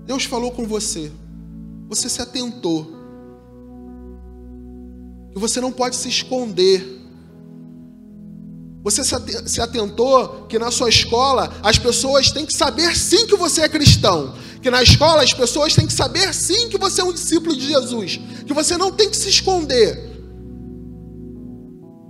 Deus 0.07 0.23
falou 0.23 0.53
com 0.53 0.65
você. 0.69 1.11
Você 1.89 2.09
se 2.09 2.23
atentou. 2.23 2.93
Que 5.33 5.39
você 5.41 5.61
não 5.61 5.73
pode 5.73 5.97
se 5.97 6.09
esconder. 6.09 6.81
Você 8.85 9.03
se 9.03 9.61
atentou 9.61 10.47
que 10.47 10.61
na 10.61 10.71
sua 10.71 10.89
escola 10.89 11.53
as 11.61 11.77
pessoas 11.77 12.31
têm 12.31 12.47
que 12.47 12.55
saber 12.55 12.97
sim 12.97 13.27
que 13.27 13.35
você 13.35 13.63
é 13.63 13.69
cristão. 13.69 14.33
Que 14.61 14.71
na 14.71 14.83
escola 14.83 15.23
as 15.23 15.33
pessoas 15.33 15.75
têm 15.75 15.87
que 15.87 15.93
saber 15.93 16.35
sim 16.35 16.69
que 16.69 16.79
você 16.79 17.01
é 17.01 17.05
um 17.05 17.13
discípulo 17.13 17.57
de 17.57 17.67
Jesus. 17.67 18.21
Que 18.47 18.53
você 18.53 18.77
não 18.77 18.91
tem 18.91 19.09
que 19.09 19.17
se 19.17 19.29
esconder. 19.29 20.09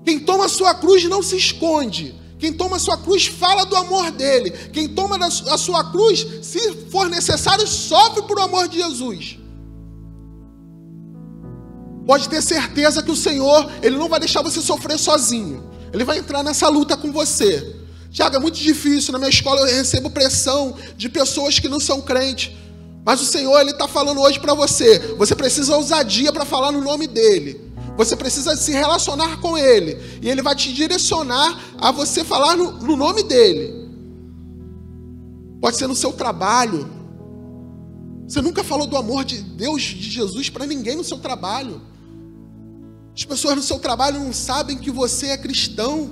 Quem 0.05 0.19
toma 0.19 0.47
a 0.47 0.49
sua 0.49 0.75
cruz 0.75 1.05
não 1.05 1.23
se 1.23 1.37
esconde. 1.37 2.15
Quem 2.39 2.53
toma 2.53 2.77
a 2.77 2.79
sua 2.79 2.97
cruz 2.97 3.27
fala 3.27 3.65
do 3.65 3.77
amor 3.77 4.11
dele. 4.13 4.51
Quem 4.73 4.89
toma 4.89 5.17
a 5.17 5.59
sua 5.59 5.91
cruz, 5.91 6.27
se 6.43 6.73
for 6.91 7.11
necessário, 7.11 7.67
sofre 7.67 8.23
por 8.23 8.41
amor 8.41 8.69
de 8.69 8.79
Jesus. 8.79 9.39
Pode 12.07 12.29
ter 12.29 12.41
certeza 12.41 13.03
que 13.03 13.11
o 13.11 13.17
Senhor, 13.17 13.71
ele 13.83 13.99
não 13.99 14.09
vai 14.09 14.19
deixar 14.19 14.41
você 14.41 14.63
sofrer 14.63 14.99
sozinho. 14.99 15.69
Ele 15.93 16.05
vai 16.05 16.19
entrar 16.19 16.43
nessa 16.43 16.69
luta 16.69 16.97
com 16.97 17.13
você. 17.13 17.77
Tiago, 18.11 18.37
é 18.37 18.39
muito 18.39 18.59
difícil. 18.59 19.13
Na 19.13 19.19
minha 19.19 19.31
escola 19.31 19.61
eu 19.61 19.77
recebo 19.77 20.11
pressão 20.11 20.77
de 20.97 21.09
pessoas 21.09 21.59
que 21.59 21.69
não 21.69 21.81
são 21.81 22.01
crentes. 22.01 22.53
Mas 23.05 23.21
o 23.21 23.25
Senhor, 23.25 23.59
Ele 23.61 23.71
está 23.71 23.89
falando 23.89 24.21
hoje 24.21 24.39
para 24.39 24.55
você. 24.55 24.99
Você 25.17 25.35
precisa 25.35 25.77
ousadia 25.77 26.33
para 26.33 26.45
falar 26.45 26.73
no 26.73 26.81
nome 26.81 27.07
dEle. 27.07 27.69
Você 27.97 28.15
precisa 28.15 28.57
se 28.57 28.71
relacionar 28.71 29.41
com 29.41 29.57
Ele. 29.57 29.99
E 30.23 30.29
Ele 30.29 30.43
vai 30.43 30.55
te 30.55 30.73
direcionar 30.73 31.59
a 31.79 31.91
você 31.91 32.23
falar 32.25 32.57
no, 32.57 32.73
no 32.73 32.97
nome 32.97 33.23
dEle. 33.23 33.89
Pode 35.61 35.77
ser 35.77 35.87
no 35.87 35.97
seu 35.97 36.13
trabalho. 36.13 36.89
Você 38.27 38.41
nunca 38.43 38.63
falou 38.63 38.87
do 38.87 38.97
amor 38.97 39.25
de 39.25 39.41
Deus, 39.41 39.83
de 39.83 40.11
Jesus, 40.11 40.51
para 40.51 40.67
ninguém 40.67 40.97
no 40.97 41.03
seu 41.03 41.19
trabalho. 41.19 41.81
As 43.17 43.25
pessoas 43.25 43.57
no 43.57 43.63
seu 43.63 43.79
trabalho 43.79 44.21
não 44.21 44.33
sabem 44.33 44.77
que 44.79 44.91
você 44.91 45.29
é 45.29 45.37
cristão. 45.37 46.11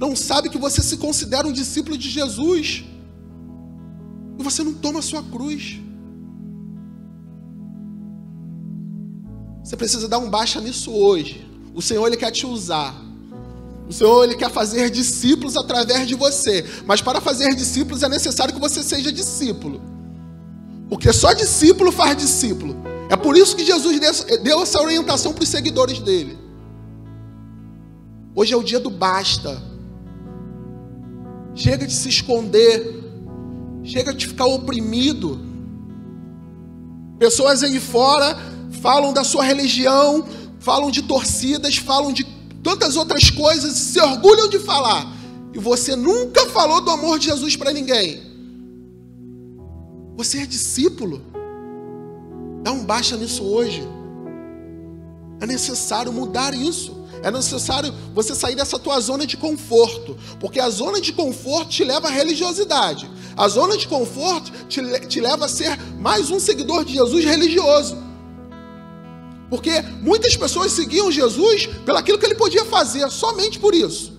Não 0.00 0.16
sabem 0.16 0.50
que 0.50 0.56
você 0.56 0.82
se 0.82 0.96
considera 0.96 1.46
um 1.46 1.52
discípulo 1.52 1.98
de 1.98 2.08
Jesus. 2.08 2.84
E 4.38 4.42
você 4.42 4.64
não 4.64 4.72
toma 4.72 5.00
a 5.00 5.02
sua 5.02 5.22
cruz. 5.22 5.78
Você 9.62 9.76
precisa 9.76 10.08
dar 10.08 10.18
um 10.18 10.30
baixa 10.30 10.58
nisso 10.58 10.90
hoje. 10.90 11.46
O 11.74 11.82
Senhor 11.82 12.06
ele 12.06 12.16
quer 12.16 12.30
te 12.30 12.46
usar. 12.46 12.94
O 13.90 13.92
Senhor 13.92 14.24
ele 14.24 14.36
quer 14.36 14.50
fazer 14.50 14.88
discípulos 14.88 15.54
através 15.54 16.08
de 16.08 16.14
você. 16.14 16.64
Mas 16.86 17.02
para 17.02 17.20
fazer 17.20 17.54
discípulos 17.54 18.02
é 18.02 18.08
necessário 18.08 18.54
que 18.54 18.60
você 18.60 18.82
seja 18.82 19.12
discípulo. 19.12 19.82
Porque 20.88 21.12
só 21.12 21.34
discípulo 21.34 21.92
faz 21.92 22.16
discípulo. 22.16 22.74
É 23.10 23.16
por 23.16 23.36
isso 23.36 23.54
que 23.54 23.66
Jesus 23.66 24.00
deu 24.42 24.62
essa 24.62 24.80
orientação 24.80 25.34
para 25.34 25.42
os 25.42 25.48
seguidores 25.50 25.98
dele. 25.98 26.38
Hoje 28.34 28.54
é 28.54 28.56
o 28.56 28.62
dia 28.62 28.80
do 28.80 28.88
basta. 28.88 29.69
Chega 31.54 31.86
de 31.86 31.92
se 31.92 32.08
esconder. 32.08 33.00
Chega 33.82 34.12
de 34.12 34.26
ficar 34.26 34.46
oprimido. 34.46 35.40
Pessoas 37.18 37.62
aí 37.62 37.78
fora 37.78 38.36
falam 38.80 39.12
da 39.12 39.24
sua 39.24 39.44
religião, 39.44 40.24
falam 40.58 40.90
de 40.90 41.02
torcidas, 41.02 41.76
falam 41.76 42.12
de 42.12 42.24
tantas 42.62 42.96
outras 42.96 43.30
coisas 43.30 43.76
e 43.76 43.80
se 43.80 44.00
orgulham 44.00 44.48
de 44.48 44.58
falar. 44.58 45.06
E 45.52 45.58
você 45.58 45.96
nunca 45.96 46.46
falou 46.46 46.80
do 46.80 46.90
amor 46.90 47.18
de 47.18 47.26
Jesus 47.26 47.56
para 47.56 47.72
ninguém. 47.72 48.22
Você 50.16 50.38
é 50.38 50.46
discípulo. 50.46 51.22
Dá 52.62 52.72
um 52.72 52.84
baixa 52.84 53.16
nisso 53.16 53.42
hoje. 53.42 53.82
É 55.40 55.46
necessário 55.46 56.12
mudar 56.12 56.54
isso. 56.54 56.99
É 57.22 57.30
necessário 57.30 57.92
você 58.14 58.34
sair 58.34 58.54
dessa 58.54 58.78
tua 58.78 58.98
zona 59.00 59.26
de 59.26 59.36
conforto, 59.36 60.16
porque 60.38 60.58
a 60.58 60.70
zona 60.70 61.00
de 61.00 61.12
conforto 61.12 61.70
te 61.70 61.84
leva 61.84 62.08
à 62.08 62.10
religiosidade. 62.10 63.10
A 63.36 63.46
zona 63.48 63.76
de 63.76 63.86
conforto 63.86 64.50
te, 64.68 64.80
te 65.06 65.20
leva 65.20 65.44
a 65.44 65.48
ser 65.48 65.78
mais 65.98 66.30
um 66.30 66.40
seguidor 66.40 66.84
de 66.84 66.94
Jesus 66.94 67.24
religioso. 67.24 67.98
Porque 69.50 69.82
muitas 70.00 70.36
pessoas 70.36 70.72
seguiam 70.72 71.10
Jesus 71.10 71.66
pelo 71.84 71.98
aquilo 71.98 72.18
que 72.18 72.24
ele 72.24 72.36
podia 72.36 72.64
fazer, 72.64 73.10
somente 73.10 73.58
por 73.58 73.74
isso. 73.74 74.18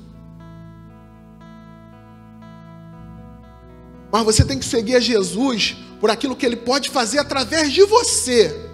Mas 4.11 4.23
você 4.23 4.43
tem 4.43 4.59
que 4.59 4.65
seguir 4.65 4.95
a 4.95 4.99
Jesus 4.99 5.77
por 5.99 6.09
aquilo 6.11 6.35
que 6.35 6.45
ele 6.45 6.57
pode 6.57 6.89
fazer 6.89 7.17
através 7.17 7.71
de 7.71 7.83
você. 7.85 8.69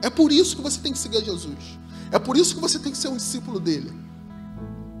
É 0.00 0.08
por 0.08 0.30
isso 0.30 0.54
que 0.54 0.62
você 0.62 0.78
tem 0.80 0.92
que 0.92 0.98
seguir 0.98 1.18
a 1.18 1.24
Jesus. 1.24 1.77
É 2.10 2.18
por 2.18 2.36
isso 2.36 2.54
que 2.54 2.60
você 2.60 2.78
tem 2.78 2.92
que 2.92 2.98
ser 2.98 3.08
um 3.08 3.16
discípulo 3.16 3.60
dele. 3.60 3.92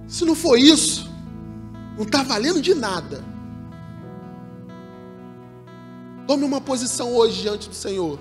Se 0.06 0.24
não 0.24 0.34
for 0.34 0.58
isso, 0.58 1.10
não 1.96 2.04
está 2.04 2.22
valendo 2.22 2.60
de 2.60 2.74
nada. 2.74 3.24
Tome 6.26 6.44
uma 6.44 6.60
posição 6.60 7.14
hoje 7.14 7.40
diante 7.40 7.68
do 7.68 7.74
Senhor. 7.74 8.18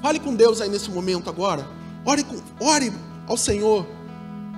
Fale 0.00 0.18
com 0.18 0.34
Deus 0.34 0.60
aí 0.60 0.68
nesse 0.68 0.90
momento 0.90 1.28
agora. 1.28 1.66
Ore, 2.04 2.24
com, 2.24 2.40
ore 2.64 2.92
ao 3.26 3.36
Senhor. 3.36 3.86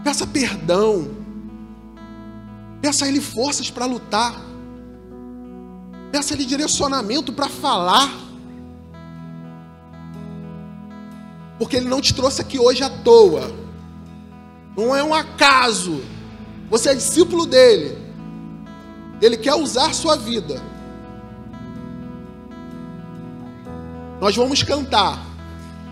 Peça 0.03 0.27
perdão. 0.27 1.11
Peça 2.81 3.05
a 3.05 3.09
Ele 3.09 3.21
forças 3.21 3.71
para 3.71 3.87
lutar. 3.87 4.41
Peça 6.13 6.33
a 6.33 6.37
Ele 6.37 6.45
direcionamento 6.45 7.33
para 7.33 7.49
falar. 7.49 8.24
Porque 11.59 11.77
Ele 11.77 11.89
não 11.89 12.01
te 12.01 12.15
trouxe 12.15 12.41
aqui 12.41 12.59
hoje 12.59 12.83
à 12.83 12.91
toa. 12.91 13.53
Não 14.77 14.95
é 14.95 15.03
um 15.03 15.15
acaso. 15.15 16.03
Você 16.69 16.91
é 16.91 16.95
discípulo 16.95 17.47
dele. 17.47 17.97
Ele 19.21 19.37
quer 19.37 19.55
usar 19.55 19.95
sua 19.95 20.17
vida. 20.17 20.61
Nós 24.21 24.35
vamos 24.35 24.63
cantar. 24.63 25.23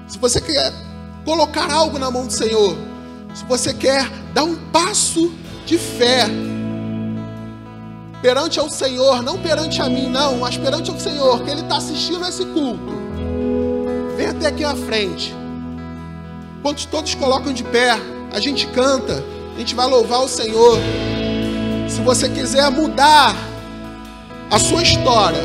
Se 0.08 0.18
você 0.18 0.40
quer 0.40 0.72
colocar 1.24 1.70
algo 1.72 1.98
na 1.98 2.10
mão 2.10 2.26
do 2.26 2.32
Senhor, 2.32 2.76
Se 3.34 3.44
você 3.46 3.72
quer 3.72 4.08
dar 4.34 4.44
um 4.44 4.56
passo 4.70 5.32
de 5.64 5.78
fé 5.78 6.26
perante 8.20 8.60
ao 8.60 8.68
Senhor, 8.68 9.22
não 9.22 9.38
perante 9.38 9.80
a 9.80 9.88
mim, 9.88 10.08
não, 10.08 10.38
mas 10.38 10.56
perante 10.56 10.90
ao 10.90 11.00
Senhor, 11.00 11.42
que 11.42 11.50
Ele 11.50 11.62
está 11.62 11.78
assistindo 11.78 12.24
esse 12.26 12.44
culto, 12.46 12.92
vem 14.16 14.26
até 14.26 14.48
aqui 14.48 14.64
à 14.64 14.76
frente. 14.76 15.34
Enquanto 16.62 16.86
todos 16.86 17.12
colocam 17.16 17.52
de 17.52 17.64
pé, 17.64 17.98
a 18.32 18.38
gente 18.38 18.68
canta, 18.68 19.24
a 19.56 19.58
gente 19.58 19.74
vai 19.74 19.84
louvar 19.84 20.20
o 20.20 20.28
Senhor. 20.28 20.78
Se 21.88 22.00
você 22.02 22.28
quiser 22.28 22.70
mudar 22.70 23.34
a 24.48 24.60
sua 24.60 24.80
história, 24.80 25.42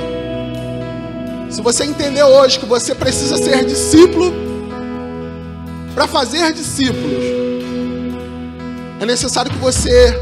se 1.49 1.59
você 1.59 1.85
entender 1.85 2.21
hoje 2.21 2.59
que 2.59 2.67
você 2.67 2.93
precisa 2.93 3.35
ser 3.35 3.65
discípulo, 3.65 4.31
para 5.95 6.05
fazer 6.05 6.53
discípulos, 6.53 7.23
é 8.99 9.05
necessário 9.07 9.51
que 9.51 9.57
você 9.57 10.13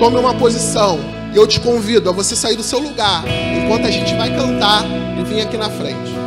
tome 0.00 0.16
uma 0.16 0.34
posição. 0.34 0.98
E 1.32 1.36
eu 1.36 1.46
te 1.46 1.60
convido 1.60 2.10
a 2.10 2.12
você 2.12 2.34
sair 2.34 2.56
do 2.56 2.64
seu 2.64 2.80
lugar 2.80 3.22
enquanto 3.56 3.86
a 3.86 3.90
gente 3.92 4.16
vai 4.16 4.34
cantar 4.34 4.82
e 5.16 5.22
vir 5.22 5.42
aqui 5.42 5.56
na 5.56 5.70
frente. 5.70 6.25